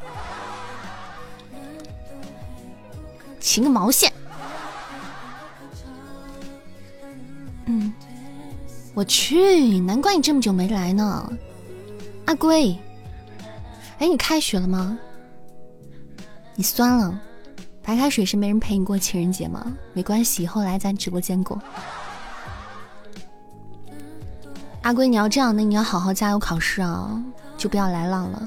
[3.40, 4.14] 情个毛线！
[7.66, 7.92] 嗯，
[8.94, 11.34] 我去，难怪你这么久没来呢，
[12.26, 12.78] 阿龟。
[13.98, 14.96] 哎，你开学了吗？
[16.54, 17.20] 你酸了？
[17.82, 19.76] 白开水是没人陪你过情人节吗？
[19.92, 21.60] 没关系，以后来咱直播间过。
[24.90, 27.24] 阿龟，你要这样，那你要好好加油考试啊，
[27.60, 28.42] 就不要来浪了。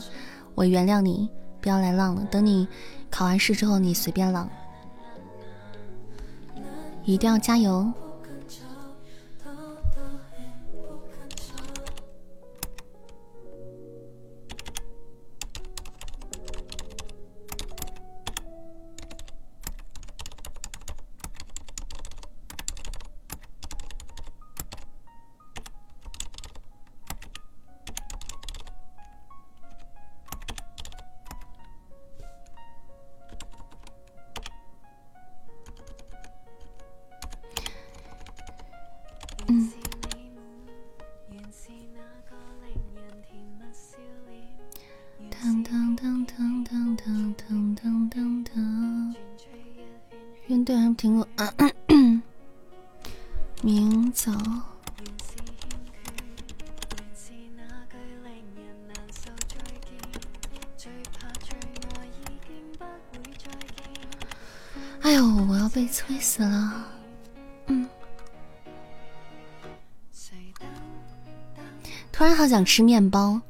[0.57, 2.23] 我原谅你，不要来浪了。
[2.33, 2.67] 等你
[3.09, 4.49] 考完试之后，你随便浪。
[7.05, 7.89] 一定要加油。
[72.65, 73.41] 吃面包，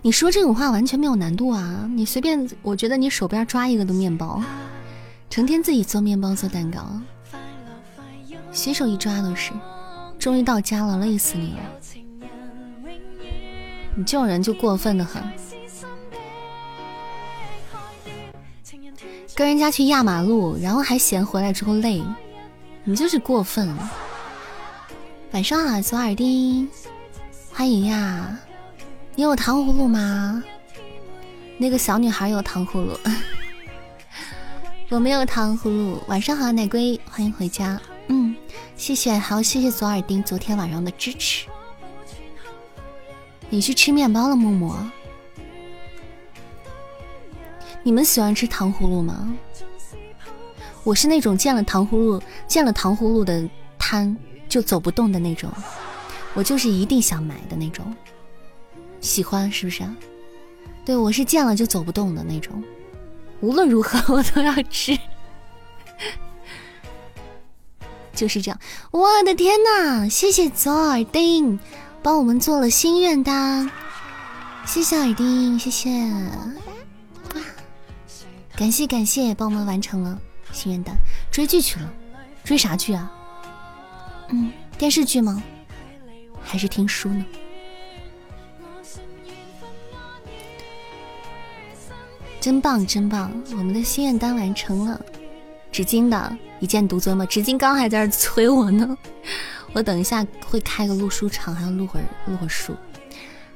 [0.00, 1.88] 你说这种话完全没有难度啊！
[1.94, 4.42] 你随便，我觉得你手边抓一个都面包，
[5.28, 7.00] 成天自己做面包做蛋糕，
[8.52, 9.52] 随手一抓都是。
[10.18, 11.60] 终于到家了，累死你了！
[13.96, 15.22] 你这种人就过分的很，
[19.34, 22.02] 跟人家去压马路，然后还嫌回来之后累，
[22.84, 23.76] 你就是过分。
[25.32, 26.68] 晚上好，左耳钉。
[27.50, 28.38] 欢迎呀！
[29.14, 30.42] 你有糖葫芦吗？
[31.58, 32.98] 那个小女孩有糖葫芦，
[34.88, 36.02] 我没有糖葫芦。
[36.08, 37.78] 晚上好，奶龟，欢迎回家。
[38.08, 38.34] 嗯，
[38.74, 41.46] 谢谢，好，谢谢左耳钉昨天晚上的支持。
[43.50, 44.76] 你去吃面包了，默默。
[47.82, 49.30] 你们喜欢吃糖葫芦吗？
[50.84, 53.46] 我是那种见了糖葫芦，见了糖葫芦的
[53.78, 54.16] 摊
[54.48, 55.50] 就走不动的那种。
[56.34, 57.94] 我就是一定想买的那种，
[59.02, 59.94] 喜欢是不是啊？
[60.84, 62.64] 对我是见了就走不动的那种，
[63.40, 64.98] 无论如何 我都要吃，
[68.14, 68.58] 就是这样。
[68.90, 71.58] 我的天呐，谢谢左耳钉
[72.02, 73.70] 帮我们做了心愿单，
[74.66, 75.90] 谢谢耳钉，谢谢，
[78.56, 80.18] 感谢感谢，帮我们完成了
[80.52, 80.96] 心愿单。
[81.30, 81.92] 追剧去了，
[82.44, 83.10] 追啥剧啊？
[84.30, 85.42] 嗯，电视剧吗？
[86.42, 87.24] 还是听书呢，
[92.42, 93.30] 真棒真棒！
[93.52, 95.00] 我们的心愿单完成了，
[95.70, 97.24] 纸巾的一箭独尊吗？
[97.24, 98.98] 纸巾刚还在这催我呢，
[99.72, 102.74] 我等一下会开个录书场，还要录会儿录会儿书。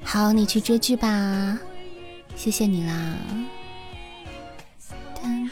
[0.05, 1.59] 好，你去追剧吧，
[2.37, 2.95] 谢谢你啦。
[5.25, 5.51] 嗯，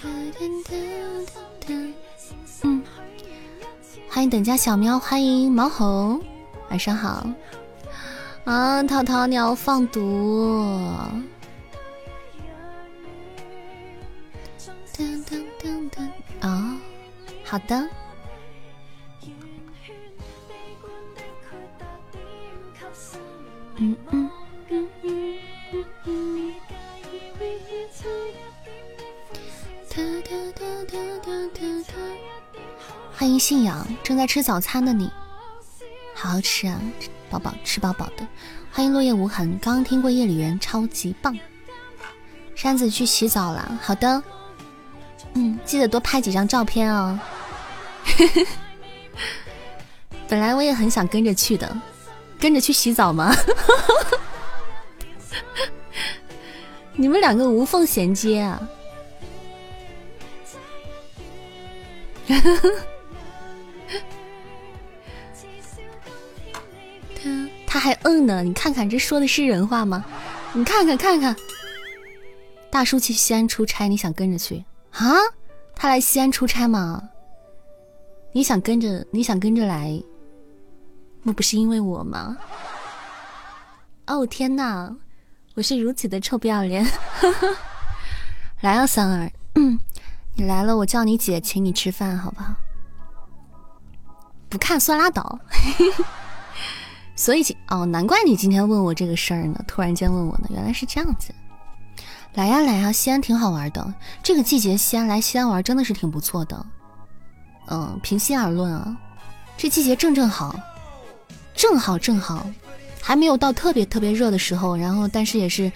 [4.08, 6.20] 欢迎等家小喵，欢迎毛猴。
[6.70, 7.26] 晚上好，
[8.44, 10.96] 啊，涛涛，你要放毒？
[16.44, 16.76] 哦，
[17.42, 17.88] 好的。
[23.76, 24.30] 嗯嗯
[24.68, 26.54] 嗯嗯嗯。
[33.16, 35.10] 欢迎信仰，正在吃早餐的你。
[36.14, 36.78] 好好吃啊，
[37.30, 38.28] 饱饱吃饱饱的。
[38.70, 41.38] 欢迎落叶无痕，刚刚听过夜里人，超级棒。
[42.54, 44.22] 山子去洗澡了，好的。
[45.34, 47.18] 嗯，记得多拍几张照片哦。
[50.28, 51.76] 本来我也很想跟着去的，
[52.38, 53.34] 跟着去洗澡吗？
[56.96, 58.60] 你们两个无缝衔接啊。
[67.16, 70.04] 他他还嗯呢，你看看这说的是人话吗？
[70.52, 71.34] 你看看看看，
[72.70, 74.64] 大叔去西安出差，你想跟着去
[74.94, 75.14] 啊？
[75.74, 77.02] 他来西安出差吗？
[78.32, 79.06] 你想跟着？
[79.10, 80.02] 你想跟着来？
[81.22, 82.36] 那不是因为我吗？
[84.06, 84.94] 哦天哪，
[85.54, 86.86] 我是如此的臭不要脸！
[88.60, 89.30] 来啊，三儿，
[90.36, 92.54] 你来了，我叫你姐请你吃饭，好不好？
[94.48, 95.38] 不看算拉倒。
[97.16, 101.32] 所以哦，难怪你今天问我这个事儿呢，突然间问我呢，原来是这样子。
[102.34, 106.66] 来呀来呀，西安挺好玩的，这个季节西安来西安玩真的是挺不错的。
[107.68, 108.96] 嗯，平心而论啊，
[109.56, 110.58] 这季节正正好，
[111.54, 112.44] 正好正好，
[113.00, 115.70] 还没有到特别特别热的时候，然后但是也是，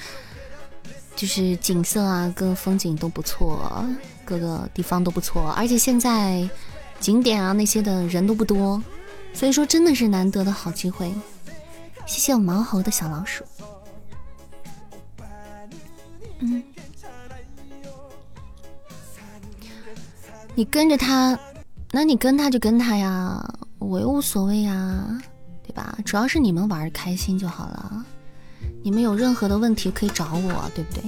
[1.15, 3.87] 就是景色啊，各个风景都不错，
[4.25, 6.47] 各个地方都不错，而且现在
[6.99, 8.83] 景点啊那些的人都不多，
[9.33, 11.15] 所以说真的是难得的好机会。
[12.05, 13.45] 谢谢我毛猴的小老鼠。
[16.41, 16.63] 嗯，
[20.55, 21.39] 你跟着他，
[21.91, 23.43] 那你跟他就跟他呀，
[23.79, 25.21] 我又无所谓呀，
[25.67, 25.99] 对吧？
[26.05, 28.05] 主要是你们玩开心就好了。
[28.83, 31.03] 你们有任何的问题可以找我，对不对？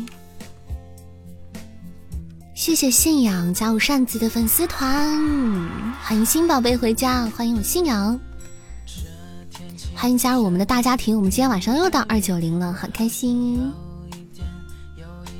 [2.55, 5.19] 谢谢信仰加入扇子的粉丝团，
[6.02, 8.19] 欢迎新宝贝回家，欢迎我信仰。
[9.94, 13.73] 欢迎加入我们的大家庭，我们今天晚上又到二九零了，很开心。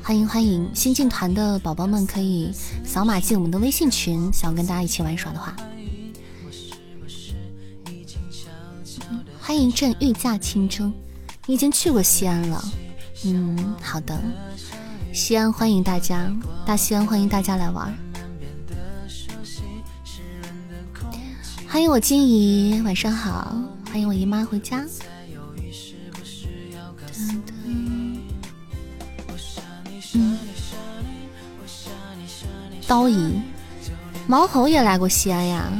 [0.03, 2.51] 欢迎欢迎新进团的宝宝们，可以
[2.85, 5.55] 扫码进我们的微信群，想跟大家一起玩耍的话。
[9.41, 10.93] 欢迎朕御驾亲征，
[11.47, 12.65] 你已经去过西安了，
[13.25, 14.21] 嗯，好的，
[15.13, 16.33] 西安欢迎大家，
[16.67, 17.97] 大西安欢迎大家来玩。
[21.69, 23.57] 欢迎我金怡，晚上好。
[23.91, 24.85] 欢迎我姨妈回家。
[30.15, 30.39] 嗯，
[32.87, 33.41] 刀姨，
[34.27, 35.71] 毛猴也来过西安呀。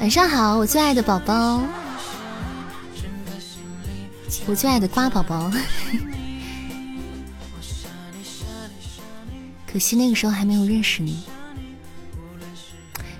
[0.00, 1.62] 晚上好，我最爱的宝宝，
[4.46, 5.50] 我最爱的瓜宝宝。
[9.70, 11.22] 可惜那个时候还没有认识你。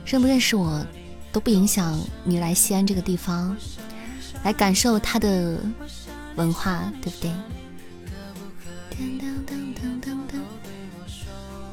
[0.07, 0.83] 认不认识我
[1.31, 3.55] 都不影响你来西安这个地方，
[4.43, 5.61] 来感受它的
[6.39, 7.31] 文化，对不对？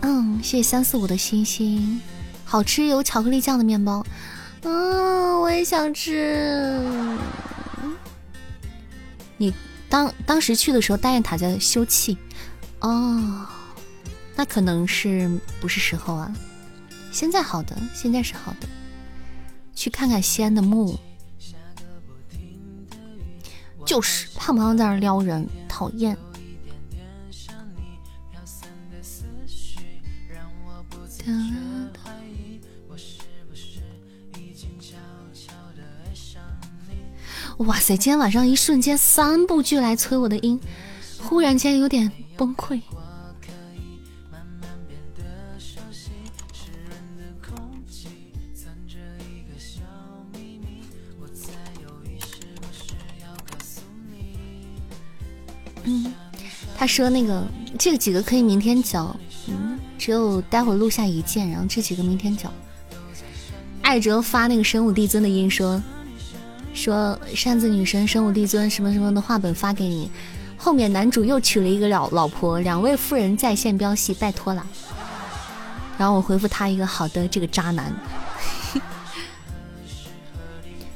[0.01, 2.01] 嗯，谢谢三四五的星星，
[2.43, 4.03] 好吃有巧克力酱的面包，
[4.63, 6.81] 嗯，我也想吃。
[9.37, 9.53] 你
[9.87, 12.17] 当当时去的时候，大雁塔在休憩，
[12.79, 13.45] 哦，
[14.35, 15.29] 那可能是
[15.61, 16.33] 不是时候啊？
[17.11, 18.67] 现在好的，现在是好的。
[19.75, 20.97] 去看看西安的墓，
[23.85, 26.17] 就是胖胖在那撩人，讨厌。
[37.59, 37.95] 哇塞！
[37.95, 40.59] 今天晚上一瞬间三部剧来催我的音，
[41.21, 42.81] 忽然间有点崩溃。
[56.77, 57.43] 他说那个
[57.79, 59.15] 这几个可以明天交，
[59.47, 62.51] 嗯，只有待会儿录下一件，然后这几个明天交。
[63.81, 65.81] 艾哲发那个神武帝尊的音说，
[66.73, 70.11] 说扇子女神神武帝尊什么什么的画本发给你，
[70.57, 74.65] 后面男主又娶了一个老老婆，两位夫人在线飙戏，拜托了。
[75.97, 77.93] 然后我回复他一个好的，这个渣男。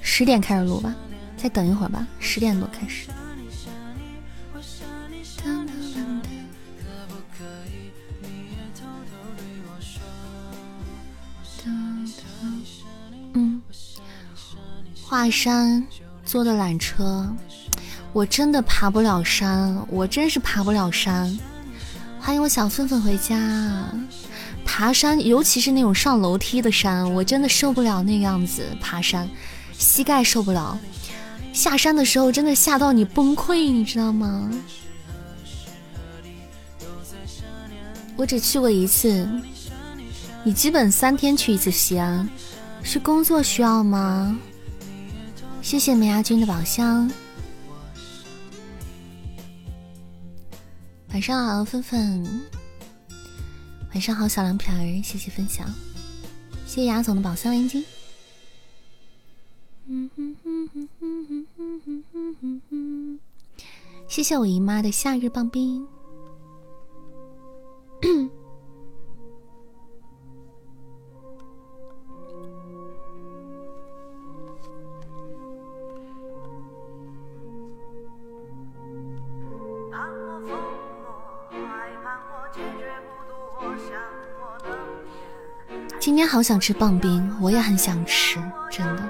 [0.02, 0.94] 十点开始录吧，
[1.38, 3.08] 再等一会儿吧，十点多开始。
[15.20, 15.86] 华山
[16.24, 17.28] 坐的缆车，
[18.14, 21.38] 我真的爬不了山，我真是爬不了山。
[22.22, 23.38] 欢迎我小粪粪回家。
[24.64, 28.66] 爬山，尤其是那种上楼梯的山，我真的受不了那样子。
[28.80, 29.30] 爬山，
[29.74, 30.80] 膝盖受不了。
[31.52, 34.50] 下山的时候，真的吓到你崩溃，你知道吗？
[38.16, 39.28] 我只去过一次，
[40.46, 42.26] 你基本三天去一次西安，
[42.84, 44.40] 是工作需要吗？
[45.70, 47.08] 谢谢梅亚君的宝箱。
[51.10, 52.24] 晚上好，芬芬。
[53.92, 55.68] 晚上好，小凉皮儿，谢谢分享，
[56.66, 57.86] 谢谢雅总的宝箱连击。
[64.08, 65.88] 谢谢我姨妈的夏日棒冰。
[86.10, 88.40] 今天好想吃棒冰，我也很想吃，
[88.72, 89.04] 真的。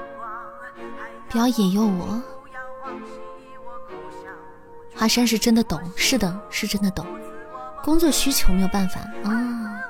[1.29, 2.21] 不要引诱我。
[4.93, 7.07] 华山是真的懂，是的，是真的懂。
[7.81, 9.81] 工作需求没有办法啊，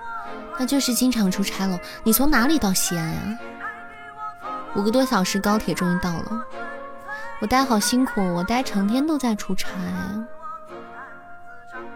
[0.59, 1.79] 那就是经常出差了。
[2.03, 3.39] 你从哪里到西安呀？
[4.75, 6.45] 五个多小时高铁终于到了。
[7.39, 9.67] 我待好辛苦，我待成天都在出差，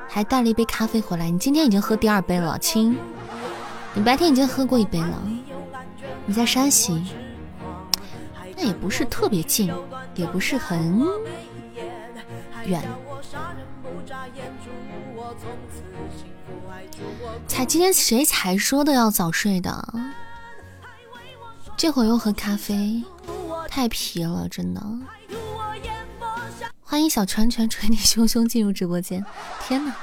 [0.10, 1.30] 还带了一杯咖啡回来。
[1.30, 2.98] 你今天已经喝第二杯了，亲。
[3.96, 5.22] 你白天已经喝过一杯了，
[6.26, 7.04] 你在山西，
[8.58, 9.72] 那也不是特别近，
[10.16, 11.06] 也不是很
[12.66, 12.82] 远。
[17.48, 19.94] 才今天谁才说的要早睡的？
[21.78, 23.04] 这会儿又喝咖啡，
[23.68, 24.82] 太皮了，真的。
[26.82, 29.24] 欢迎小拳拳捶你胸胸进入直播间，
[29.68, 29.96] 天哪！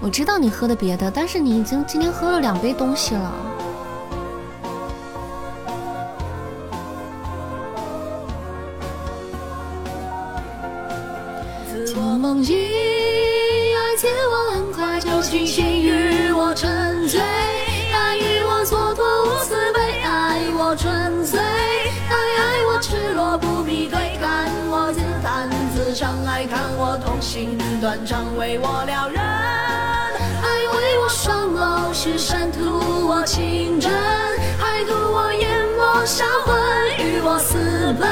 [0.00, 3.32] 我知道你喝的别的，但是你已经今天喝了两杯东西了。
[11.86, 12.52] 做梦一
[13.74, 21.41] 爱借我很快，就清醒与我沉醉，爱与我蹉跎无私悲，爱我纯粹。
[25.92, 33.92] 弹自唱，爱看我痛心断肠，为我撩人，爱为我双眸是神，图我情真，
[34.58, 36.56] 还渡我淹没销魂，
[36.96, 38.08] 与我私奔，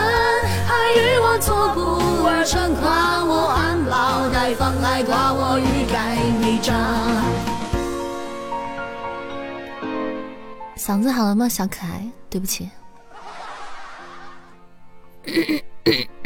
[0.66, 1.81] 还与我错步
[2.28, 6.77] 而成，夸我安老带放，爱挂我欲盖弥彰。
[10.77, 12.07] 嗓子好了吗，小可爱？
[12.28, 12.69] 对不起。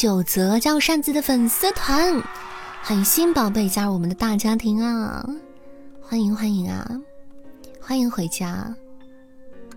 [0.00, 2.22] 九泽加入扇子的粉丝团，
[2.84, 5.28] 欢迎新宝贝加入我们的大家庭啊！
[6.00, 6.88] 欢迎欢迎啊！
[7.80, 8.72] 欢迎回家，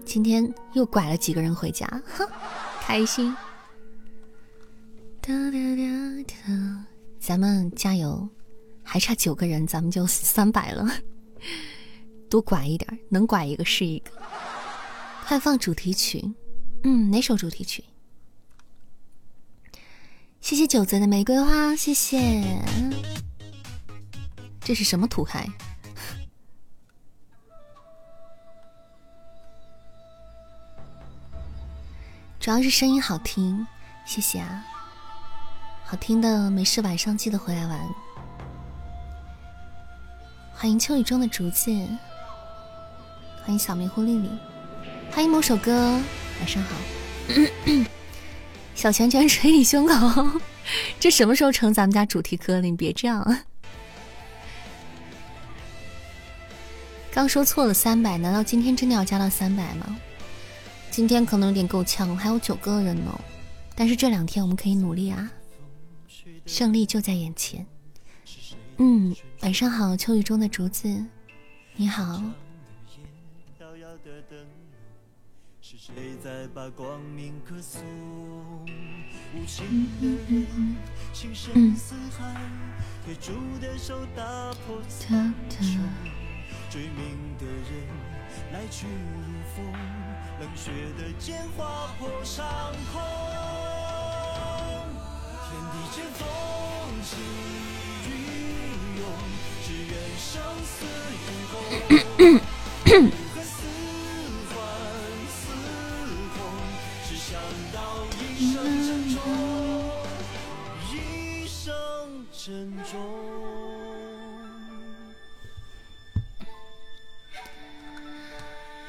[0.05, 2.23] 今天又拐了几个人回家，哼，
[2.81, 3.35] 开心！
[7.19, 8.29] 咱们加油，
[8.83, 10.87] 还差九个人，咱们就三百了，
[12.29, 14.11] 多拐一点，能拐一个是一个。
[15.25, 16.23] 快放主题曲，
[16.83, 17.83] 嗯，哪首主题曲？
[20.41, 22.43] 谢谢九泽的玫瑰花，谢谢。
[24.59, 25.47] 这是什么土嗨？
[32.39, 33.65] 主要是声音好听，
[34.05, 34.65] 谢谢啊！
[35.85, 37.79] 好听的没事晚上记得回来玩。
[40.53, 41.71] 欢迎秋雨中的竹子，
[43.43, 44.29] 欢迎小迷糊丽丽，
[45.11, 45.91] 欢迎某首歌，
[46.39, 46.75] 晚上好。
[48.81, 50.41] 小拳拳捶你胸口，
[50.99, 52.61] 这什么时候成咱们家主题歌了？
[52.61, 53.23] 你别这样。
[57.11, 59.95] 刚说错了三百，难道今天真的要加到三百吗？
[60.89, 63.21] 今天可能有点够呛，还有九个人呢。
[63.75, 65.31] 但是这两天我们可以努力啊，
[66.47, 67.63] 胜利就在眼前。
[68.77, 71.05] 嗯，晚上好，秋雨中的竹子，
[71.75, 72.19] 你好。
[75.93, 77.81] 谁在把光明歌颂？
[79.35, 80.75] 无情的人，
[81.11, 82.33] 情深似海，
[83.05, 84.23] 铁铸的手打
[84.65, 85.79] 破苍穹。
[86.69, 87.87] 追命的人，
[88.53, 89.21] 来去如
[89.53, 89.65] 风，
[90.39, 92.45] 冷血的剑划破伤
[92.93, 92.99] 口。
[95.49, 96.23] 天地间风
[97.03, 97.17] 起
[98.07, 98.09] 云
[98.97, 99.03] 涌，
[99.61, 100.31] 只愿生
[100.63, 103.30] 死与共。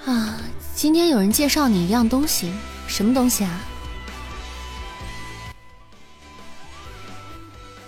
[0.07, 0.41] 啊，
[0.75, 2.51] 今天有人介绍你一样东西，
[2.89, 3.61] 什么东西啊？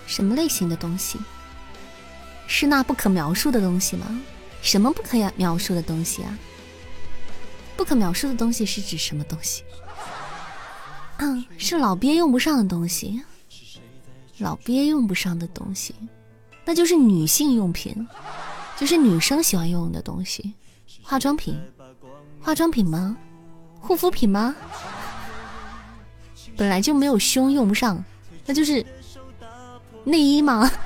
[0.05, 1.17] 什么类型的东西？
[2.45, 4.05] 是那不可描述的东西吗？
[4.61, 6.37] 什么不可描述的东西啊？
[7.75, 9.63] 不可描述的东西是指什么东西？
[11.17, 13.23] 嗯，是老鳖用不上的东西。
[14.39, 15.95] 老鳖用不上的东西，
[16.65, 18.07] 那就是女性用品，
[18.77, 20.53] 就是女生喜欢用的东西，
[21.01, 21.59] 化妆品。
[22.41, 23.17] 化妆品吗？
[23.79, 24.55] 护肤品吗？
[26.55, 28.03] 本来就没有胸用不上，
[28.45, 28.85] 那就是
[30.03, 30.69] 内衣吗？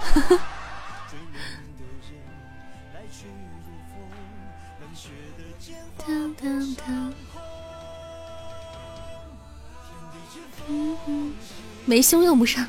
[11.86, 12.66] 没胸用不上，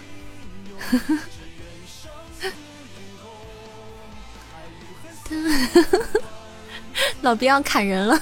[7.23, 8.21] 老别要砍人了。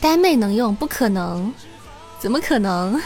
[0.00, 0.74] 呆妹能用？
[0.74, 1.52] 不可能，
[2.18, 3.00] 怎么可能？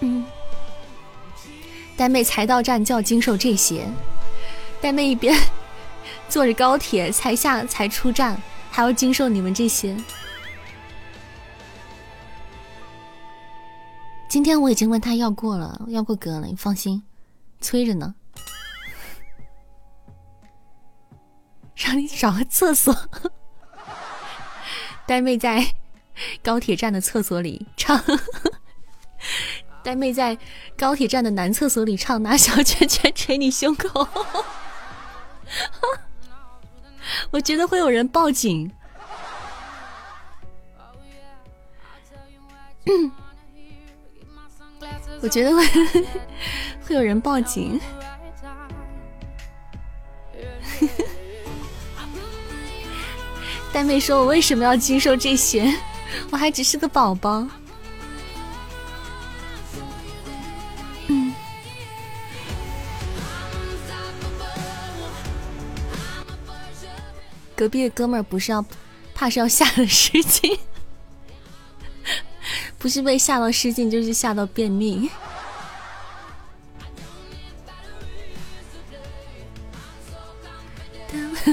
[0.00, 0.24] 嗯，
[1.96, 3.86] 呆妹才到站就要经受这些，
[4.82, 5.32] 在那一边
[6.28, 8.36] 坐着高铁才下才出站，
[8.68, 9.96] 还要经受你们这些。
[14.28, 17.00] 今天我已经问他要过了，要过歌了，你放心，
[17.60, 18.12] 催着呢。
[21.76, 22.92] 让你找个厕所，
[25.06, 25.64] 呆妹在
[26.42, 28.02] 高铁站的厕所里唱，
[29.84, 30.36] 呆妹在
[30.76, 34.08] 高铁站的男厕所里唱，拿小拳拳捶你胸口，
[37.30, 38.70] 我觉得会有人报警。
[45.22, 45.64] 我觉得会
[46.84, 47.80] 会有人报警。
[53.72, 55.72] 呆妹说：“我为什么要经受这些？
[56.30, 57.46] 我还只是个宝宝。”
[67.62, 68.64] 隔壁的哥们儿不是要
[69.14, 70.58] 怕是要吓得失禁。
[72.76, 75.08] 不是被吓到失禁，就是吓到便秘。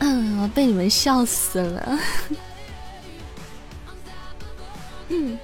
[0.00, 1.98] 嗯，我被你们笑死了。
[5.08, 5.38] 嗯。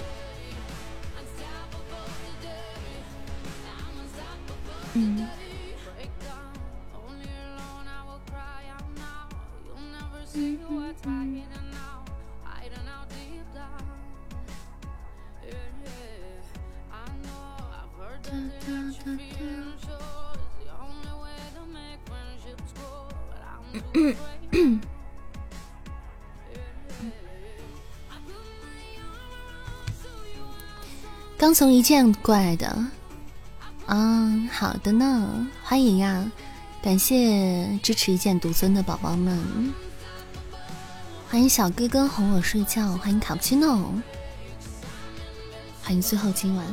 [4.94, 5.23] 嗯。
[31.36, 32.84] 刚从一键过来的，
[33.86, 36.30] 嗯，好的呢，欢迎呀，
[36.82, 39.72] 感谢支持一键独尊的宝宝们，
[41.28, 43.92] 欢迎小哥哥哄我睡觉，欢迎卡布奇诺，
[45.82, 46.66] 欢迎最后今晚。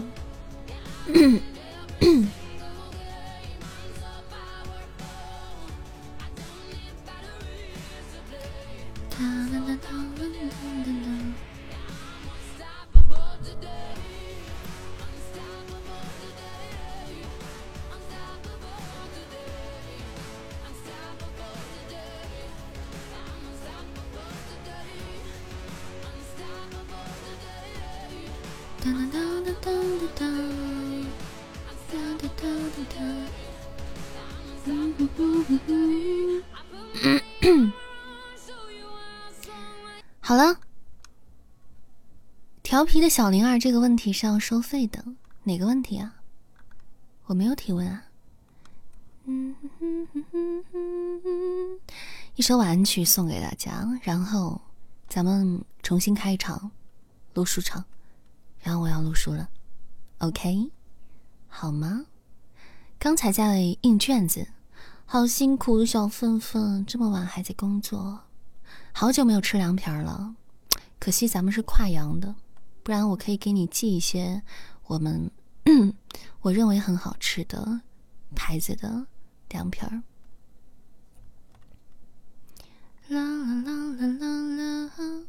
[42.91, 45.01] 皮的小灵儿，这个问题是要收费的。
[45.43, 46.13] 哪个问题啊？
[47.23, 48.03] 我没有提问啊。
[49.23, 49.55] 嗯
[52.35, 54.59] 一首晚安曲送给大家，然后
[55.07, 56.69] 咱们重新开一场，
[57.33, 57.85] 录书场，
[58.59, 59.47] 然后我要录书了
[60.17, 60.69] ，OK，
[61.47, 62.07] 好吗？
[62.99, 64.49] 刚才在印卷子，
[65.05, 68.19] 好辛苦，小粪粪这么晚还在工作，
[68.91, 70.35] 好久没有吃凉皮了，
[70.99, 72.35] 可惜咱们是跨洋的，
[72.83, 74.41] 不然我可以给你寄一些
[74.87, 75.29] 我们
[76.41, 77.81] 我认为很好吃的
[78.35, 79.05] 牌子的
[79.49, 80.03] 凉皮儿。
[83.07, 85.25] 啦啦啦啦啦啦！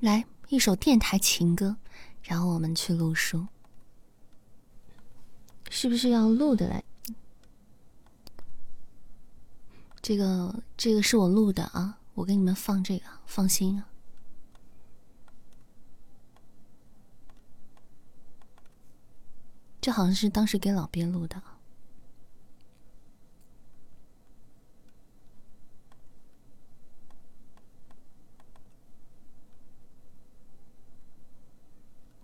[0.00, 1.76] 来一首电台情歌，
[2.22, 3.48] 然后我们去录书，
[5.70, 6.84] 是不是要录的来？
[10.00, 13.88] 这个这个是我录的啊，我给你们放这个，放心啊。
[19.88, 21.42] 这好像是当时给老鳖录的。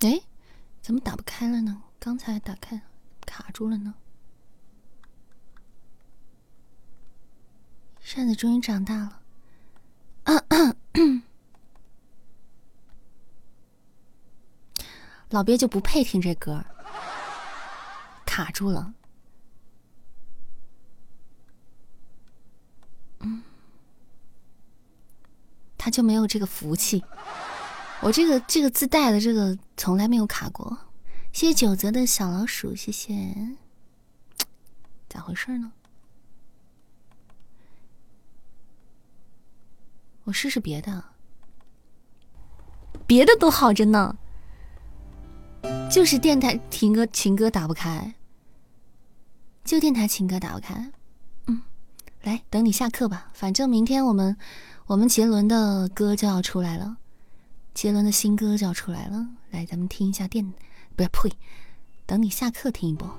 [0.00, 0.20] 哎，
[0.82, 1.82] 怎么打不开了呢？
[1.98, 2.82] 刚才打开，
[3.24, 3.94] 卡住了呢。
[7.98, 9.22] 扇子终于长大了，
[15.30, 16.62] 老鳖就不配听这歌。
[18.34, 18.92] 卡住了。
[23.20, 23.44] 嗯，
[25.78, 27.04] 他就没有这个福气。
[28.00, 30.76] 我这个这个自带的这个从来没有卡过。
[31.32, 33.14] 谢谢九泽的小老鼠，谢谢。
[35.08, 35.70] 咋回事呢？
[40.24, 41.04] 我试试别的，
[43.06, 44.16] 别的都好着呢，
[45.88, 48.12] 就是电台情歌情歌打不开，
[49.64, 50.92] 就电台情歌打不开。
[51.46, 51.62] 嗯，
[52.22, 54.36] 来等你下课吧，反正明天我们
[54.86, 56.98] 我们杰伦的歌就要出来了，
[57.72, 60.52] 杰伦的新歌就要出来了，来咱们听一下电，
[60.94, 61.32] 不要呸，
[62.04, 63.18] 等你下课听一波。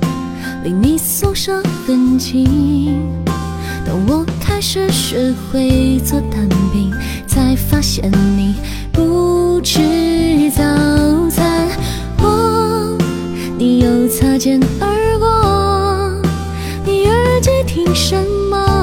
[0.63, 2.45] 离你宿舍很近，
[3.83, 6.93] 当我开始学会做蛋饼，
[7.25, 8.53] 才发现你
[8.91, 10.61] 不吃早
[11.31, 11.67] 餐。
[12.19, 12.95] 我，
[13.57, 16.21] 你又擦肩而过，
[16.85, 18.15] 你耳机听什
[18.51, 18.80] 么？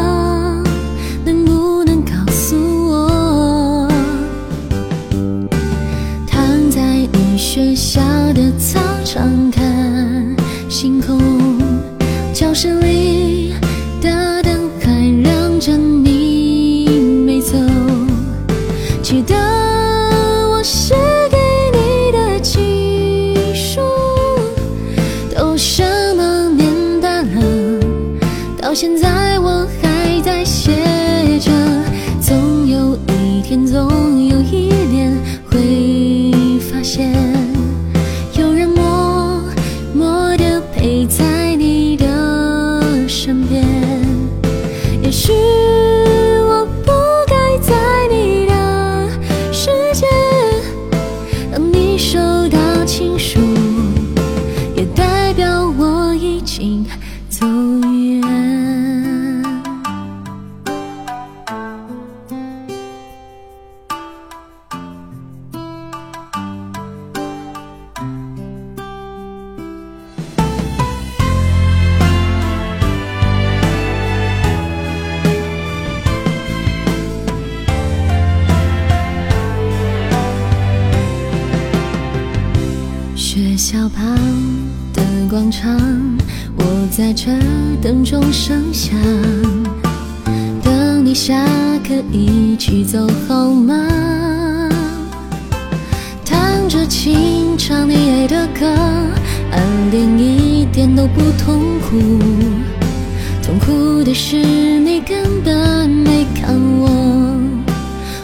[104.30, 106.86] 是你根本没看我，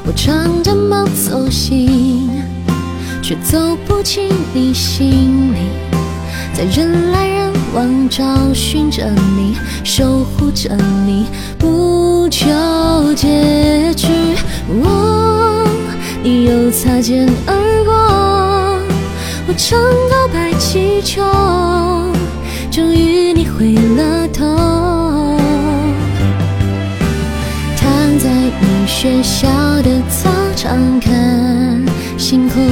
[0.05, 2.29] 我唱着梦走心。
[3.23, 5.61] 却走不进你心里，
[6.53, 8.23] 在人来人往找
[8.53, 9.03] 寻着
[9.35, 10.77] 你，守护着
[11.07, 11.25] 你，
[11.59, 12.51] 不求
[13.15, 14.09] 结局。
[14.69, 15.67] 我，
[16.23, 17.55] 你又擦肩而
[17.87, 17.95] 过，
[19.49, 21.23] 我唱告白气球，
[22.71, 24.45] 终于你回了头，
[29.45, 31.85] 学校的操场看
[32.17, 32.65] 星空。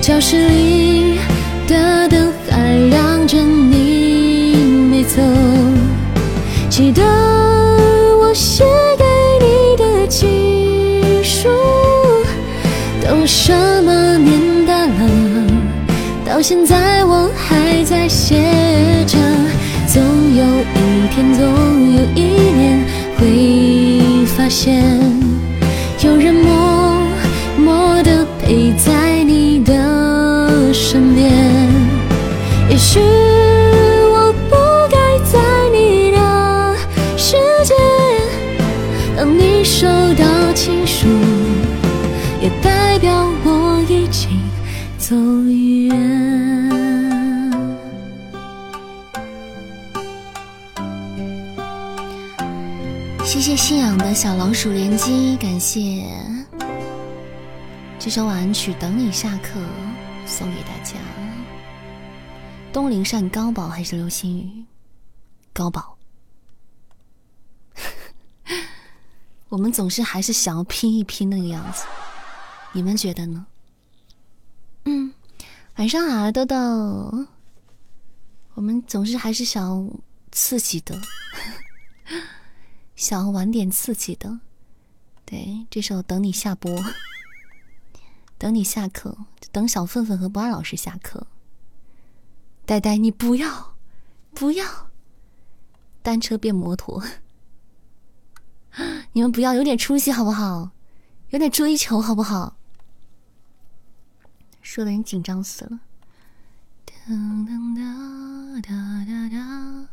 [0.00, 1.20] 教室里
[1.68, 4.56] 的灯还亮着，你
[4.90, 5.22] 没走。
[6.68, 7.00] 记得
[8.20, 8.64] 我写
[8.98, 9.04] 给
[9.38, 11.48] 你的情书，
[13.00, 13.52] 都什
[13.84, 15.46] 么年代了，
[16.24, 18.34] 到现在我还在写
[19.06, 19.16] 着。
[19.86, 21.44] 总有一天，总
[21.94, 22.84] 有一年
[23.16, 24.82] 会发现，
[54.14, 56.06] 小老鼠联机，感谢
[57.98, 59.58] 这首晚安曲《等你下课》
[60.26, 60.96] 送给大家。
[62.74, 64.64] 东林善高宝还是流星雨？
[65.54, 65.96] 高宝。
[69.48, 71.84] 我们总是还是想要拼一拼那个样子，
[72.72, 73.46] 你们觉得呢？
[74.84, 75.12] 嗯，
[75.76, 76.56] 晚上好，豆豆。
[78.54, 79.90] 我们总是还是想
[80.30, 81.00] 刺激的。
[83.02, 84.38] 想要玩点刺激的，
[85.24, 86.72] 对，这首等你下播，
[88.38, 89.18] 等你下课，
[89.50, 91.26] 等小粪粪和不二老师下课。
[92.64, 93.74] 呆呆，你不要，
[94.32, 94.88] 不要，
[96.00, 97.02] 单车变摩托，
[99.14, 100.70] 你们不要，有点出息好不好？
[101.30, 102.56] 有点追求好不好？
[104.62, 105.80] 说的人紧张死了。
[106.86, 109.88] 哒哒哒哒哒。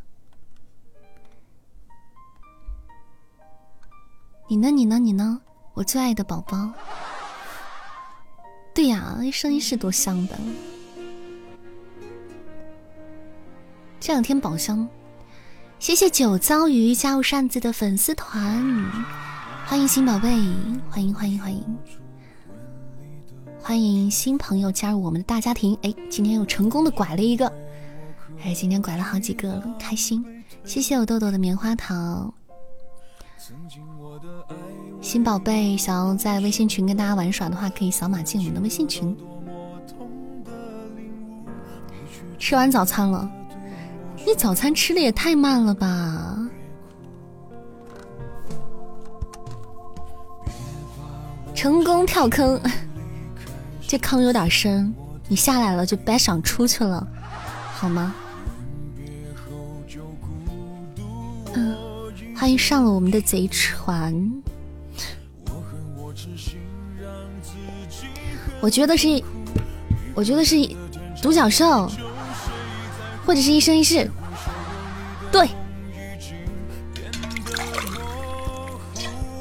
[4.51, 4.71] 你呢？
[4.71, 4.97] 你呢？
[4.97, 5.39] 你呢？
[5.75, 6.71] 我最爱的宝宝。
[8.73, 10.35] 对呀，声音是多香的。
[13.99, 14.89] 这两天宝箱，
[15.77, 18.59] 谢谢九糟鱼加入扇子的粉丝团，
[19.67, 20.29] 欢迎新宝贝，
[20.89, 21.77] 欢迎欢迎欢迎，
[23.61, 25.77] 欢迎新朋友加入我们的大家庭。
[25.83, 27.45] 哎，今天又成功的拐了一个，
[28.41, 30.43] 哎，今天拐了好几个了，开心。
[30.63, 32.33] 谢谢我豆豆的棉花糖。
[35.01, 39.15] 新宝贝想要在微信群跟大家玩耍的话，可以扫码进我们的微信群。
[42.37, 43.29] 吃完早餐了，
[44.25, 46.37] 你早餐吃的也太慢了吧！
[51.55, 52.59] 成功跳坑，
[53.87, 54.93] 这坑有点深，
[55.27, 57.05] 你下来了就别想出去了，
[57.73, 58.13] 好吗？
[61.53, 61.75] 嗯，
[62.35, 64.13] 欢迎上了我们的贼船。
[68.61, 69.23] 我觉得是，
[70.13, 70.55] 我觉得是
[71.21, 71.89] 独角兽，
[73.25, 74.09] 或者是一生一世。
[75.31, 75.47] 对，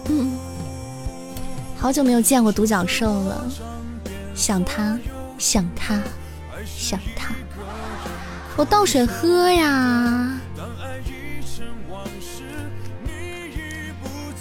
[0.09, 0.39] 嗯，
[1.79, 3.45] 好久没有见过独角兽了，
[4.35, 4.99] 想他，
[5.37, 6.01] 想他，
[6.65, 7.35] 想他。
[8.57, 10.39] 我倒水喝呀，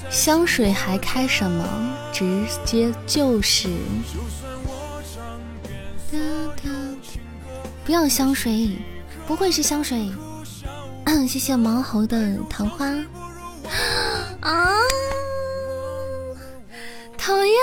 [0.10, 1.64] 香水还开什么？
[2.12, 3.70] 直接就是。
[7.86, 8.78] 不要香水，
[9.28, 10.10] 不会是香水。
[11.28, 12.86] 谢谢毛猴的桃花
[14.42, 14.68] 啊！
[17.18, 17.56] 讨厌，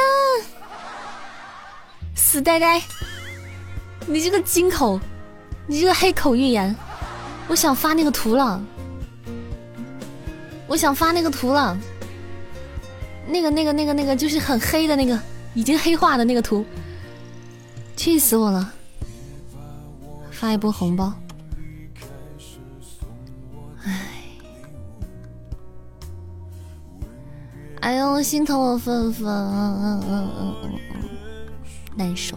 [2.15, 2.83] 死呆呆！
[4.07, 4.99] 你这个金口，
[5.67, 6.75] 你这个黑口预言，
[7.49, 8.63] 我想发那个图了，
[10.67, 11.77] 我想发那个图了。
[13.27, 15.19] 那个、那个、那个、那个，就是很黑的那个，
[15.55, 16.65] 已经黑化的那个图，
[18.05, 18.71] 气死我了！
[20.31, 21.11] 发一波红包，
[23.83, 24.11] 哎，
[27.81, 30.55] 哎呦，心疼我粉粉，嗯嗯嗯嗯
[30.93, 31.09] 嗯，
[31.97, 32.37] 难受。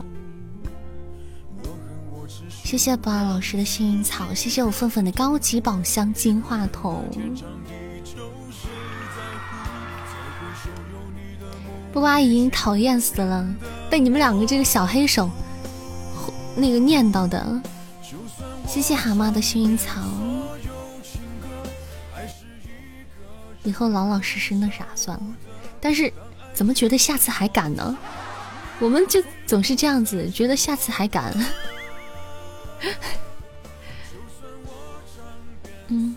[2.47, 7.03] 谢谢不二老师的幸运草，谢谢我粉粉的高级宝箱金话筒。
[11.91, 13.45] 布阿姨讨厌死了，
[13.89, 15.29] 被你们两个这个小黑手
[16.57, 17.61] 那个念叨的。
[18.67, 20.01] 谢谢蛤蟆的幸运草，
[23.63, 25.23] 以后老老实实那啥算了。
[25.79, 26.11] 但是
[26.53, 27.97] 怎么觉得下次还敢呢？
[28.79, 31.33] 我们就总是这样子，觉得下次还敢。
[35.87, 36.15] 嗯，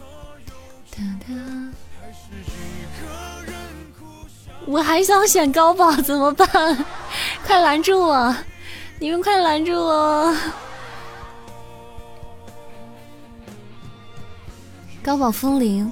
[4.67, 6.85] 我还想选高宝怎么办？
[7.47, 8.35] 快拦住我！
[9.01, 10.37] 你们快拦住我！
[15.03, 15.91] 高宝风铃，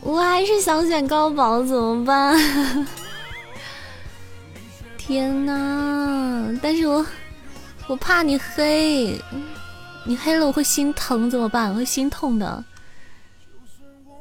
[0.00, 2.36] 我还是想选高宝，怎么办？
[4.98, 6.58] 天呐！
[6.60, 7.06] 但是我
[7.86, 9.16] 我怕你黑，
[10.04, 11.70] 你黑了我会心疼，怎么办？
[11.70, 12.64] 我会心痛的。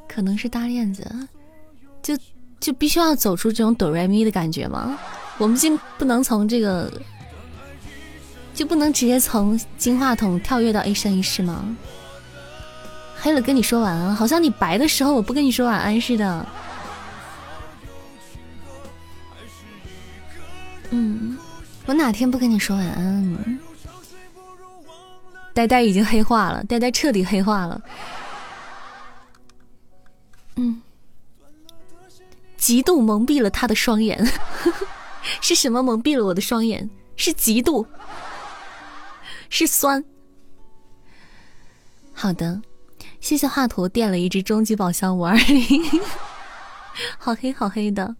[0.07, 1.03] 可能是大链子，
[2.03, 2.15] 就
[2.59, 4.99] 就必须要走出这种哆来咪的感觉吗？
[5.38, 6.91] 我们就不能从这个，
[8.53, 11.64] 就不能直接从金话筒跳跃到一生一世吗？
[13.19, 16.45] 黑了跟你说晚安，好像你白的时候我不跟你说晚安似的。
[20.91, 21.38] 嗯，
[21.85, 23.59] 我哪天不跟你说晚安？
[25.53, 27.81] 呆呆已经黑化了，呆呆彻底黑化了。
[30.55, 30.81] 嗯，
[32.55, 34.18] 极度蒙蔽了他的双眼，
[34.64, 34.86] 呵呵
[35.41, 36.89] 是什么蒙蔽了我的双眼？
[37.15, 37.85] 是嫉妒，
[39.49, 40.03] 是酸。
[42.14, 42.61] 好的，
[43.19, 45.84] 谢谢画图垫了一只终极宝箱五二零，
[47.18, 48.15] 好黑好黑的。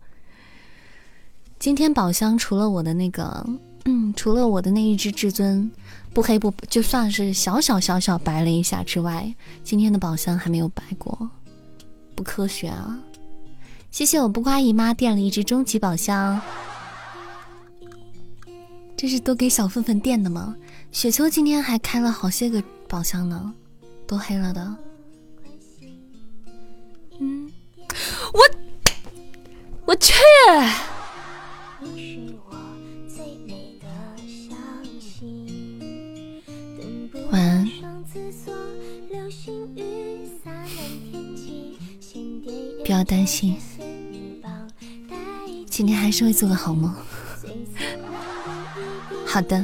[1.60, 3.46] 今天宝箱除了我的那个，
[3.86, 5.70] 嗯，除了我的那一只至尊
[6.14, 9.34] 不黑不就算是小小小小白了一下之外，
[9.64, 11.30] 今天的宝箱还没有白过，
[12.16, 12.98] 不科学啊！
[13.90, 16.40] 谢谢我不瓜姨妈垫了一只终极宝箱，
[18.98, 20.56] 这是都给小粉粉垫的吗？
[20.92, 23.54] 雪秋今天还开了好些个宝箱呢，
[24.08, 24.76] 都黑了的。
[27.20, 27.52] 嗯，
[28.34, 28.42] 我
[29.86, 30.14] 我去。
[37.30, 37.70] 晚安。
[42.84, 43.58] 不要担心，
[45.70, 46.92] 今天还是会做个好梦。
[49.38, 49.64] 好的，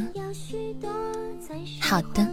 [1.81, 2.27] 好的。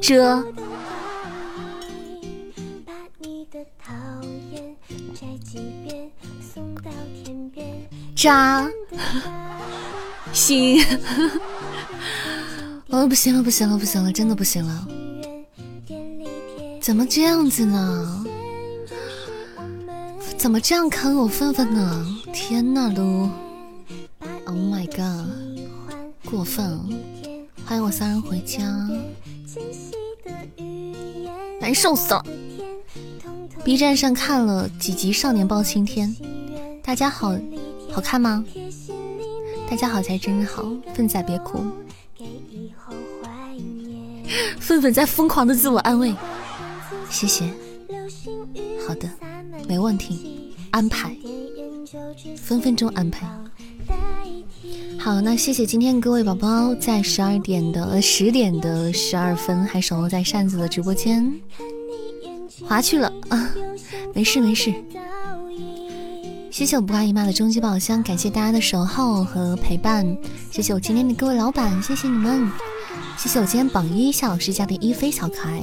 [0.00, 0.44] 遮。
[8.14, 8.70] 渣。
[10.32, 10.80] 心。
[12.90, 14.86] 哦，不行了，不行了，不行了，真的不行了！
[16.80, 18.24] 怎么这样子呢？
[20.38, 22.06] 怎么这样坑我粪粪呢？
[22.32, 23.28] 天呐，都
[31.84, 32.24] 受死了
[33.62, 36.08] ！B 站上看了几集《少年包青天》，
[36.82, 37.36] 大家好，
[37.92, 38.42] 好看吗？
[39.68, 41.62] 大家好才真好，粪仔别哭。
[44.58, 46.14] 愤愤在疯狂的自我安慰，
[47.10, 47.44] 谢谢，
[48.88, 49.06] 好的，
[49.68, 51.14] 没问题，安排，
[52.34, 53.30] 分分钟安排。
[54.98, 61.30] 好，那谢谢今天各位宝宝在十二点的十点的十二分还守候在扇子的直播间，
[62.66, 63.50] 滑去了啊，
[64.14, 64.72] 没事没事。
[66.50, 70.06] 谢谢我不瓜姨妈的终极宝箱，感谢大家的守候和陪伴，
[70.52, 72.48] 谢谢我今天的各位老板，谢谢你们。
[73.16, 75.62] 谢谢我今天榜一夏老师家的一飞小可爱，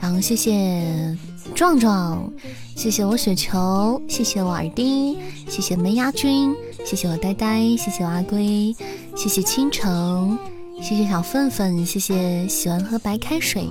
[0.00, 1.16] 然后谢谢
[1.54, 2.28] 壮壮，
[2.76, 5.16] 谢谢我雪球，谢谢我耳钉，
[5.48, 6.54] 谢谢门牙君，
[6.84, 8.74] 谢谢我呆呆，谢谢我阿龟，
[9.16, 10.38] 谢谢倾城，
[10.80, 13.68] 谢谢小粪粪，谢谢喜欢喝白开水，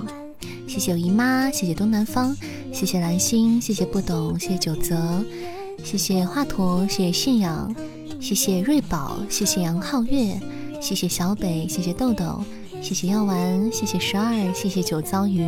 [0.66, 2.36] 谢谢我姨妈，谢谢东南方，
[2.72, 5.24] 谢谢蓝心，谢谢不懂，谢谢九泽，
[5.84, 7.74] 谢谢华佗，谢谢信仰，
[8.20, 10.40] 谢谢瑞宝，谢谢杨皓月，
[10.80, 12.42] 谢谢小北，谢谢豆豆。
[12.82, 15.46] 谢谢药丸，谢谢十二，谢谢九糟鱼，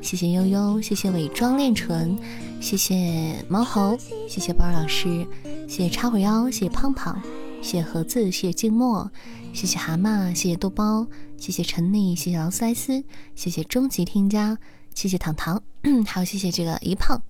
[0.00, 2.16] 谢谢悠悠，谢谢伪装恋纯，
[2.58, 5.26] 谢谢猫猴，谢谢宝儿老师，
[5.68, 7.20] 谢谢插会腰，谢谢胖胖，
[7.60, 9.10] 谢谢盒子，谢谢静默，
[9.52, 11.06] 谢谢蛤蟆，谢谢豆包，
[11.40, 13.02] 谢谢陈丽，谢谢劳斯莱斯，
[13.34, 14.58] 谢谢终极添加，
[14.94, 15.60] 谢谢糖糖，
[16.06, 17.20] 还有谢谢这个一胖，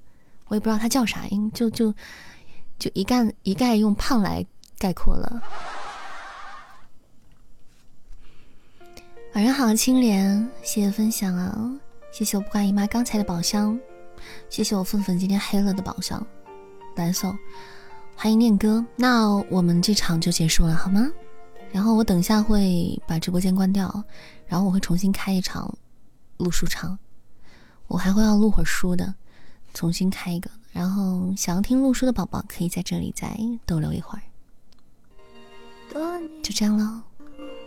[0.49, 1.95] 我也不知道他叫啥，因就就
[2.77, 4.45] 就一概一概用胖来
[4.79, 5.41] 概括了。
[9.35, 11.71] 晚上好，青莲，谢谢分享啊！
[12.11, 13.79] 谢谢我不管姨妈刚才的宝箱，
[14.49, 16.27] 谢谢我粉粉今天黑了的宝箱，
[16.97, 17.33] 蓝色，
[18.17, 18.85] 欢迎念哥。
[18.97, 21.09] 那我们这场就结束了，好吗？
[21.73, 24.05] 然后我等下会把直播间关掉，
[24.47, 25.73] 然后我会重新开一场
[26.39, 26.99] 录书场，
[27.87, 29.15] 我还会要录会儿书的，
[29.73, 30.51] 重新开一个。
[30.73, 33.37] 然后想要听录书的宝宝可以在这里再
[33.67, 34.23] 逗留一会儿，
[36.43, 37.03] 就这样喽，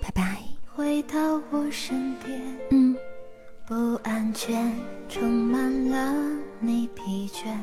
[0.01, 0.41] 拜拜。
[0.75, 2.95] 回到我身边，嗯，
[3.67, 4.73] 不安全
[5.07, 7.55] 充满了你疲倦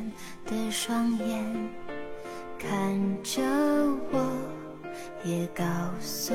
[0.46, 1.70] 的双眼，
[2.58, 3.42] 看着
[4.12, 4.38] 我，
[5.24, 5.64] 也告
[6.00, 6.34] 诉。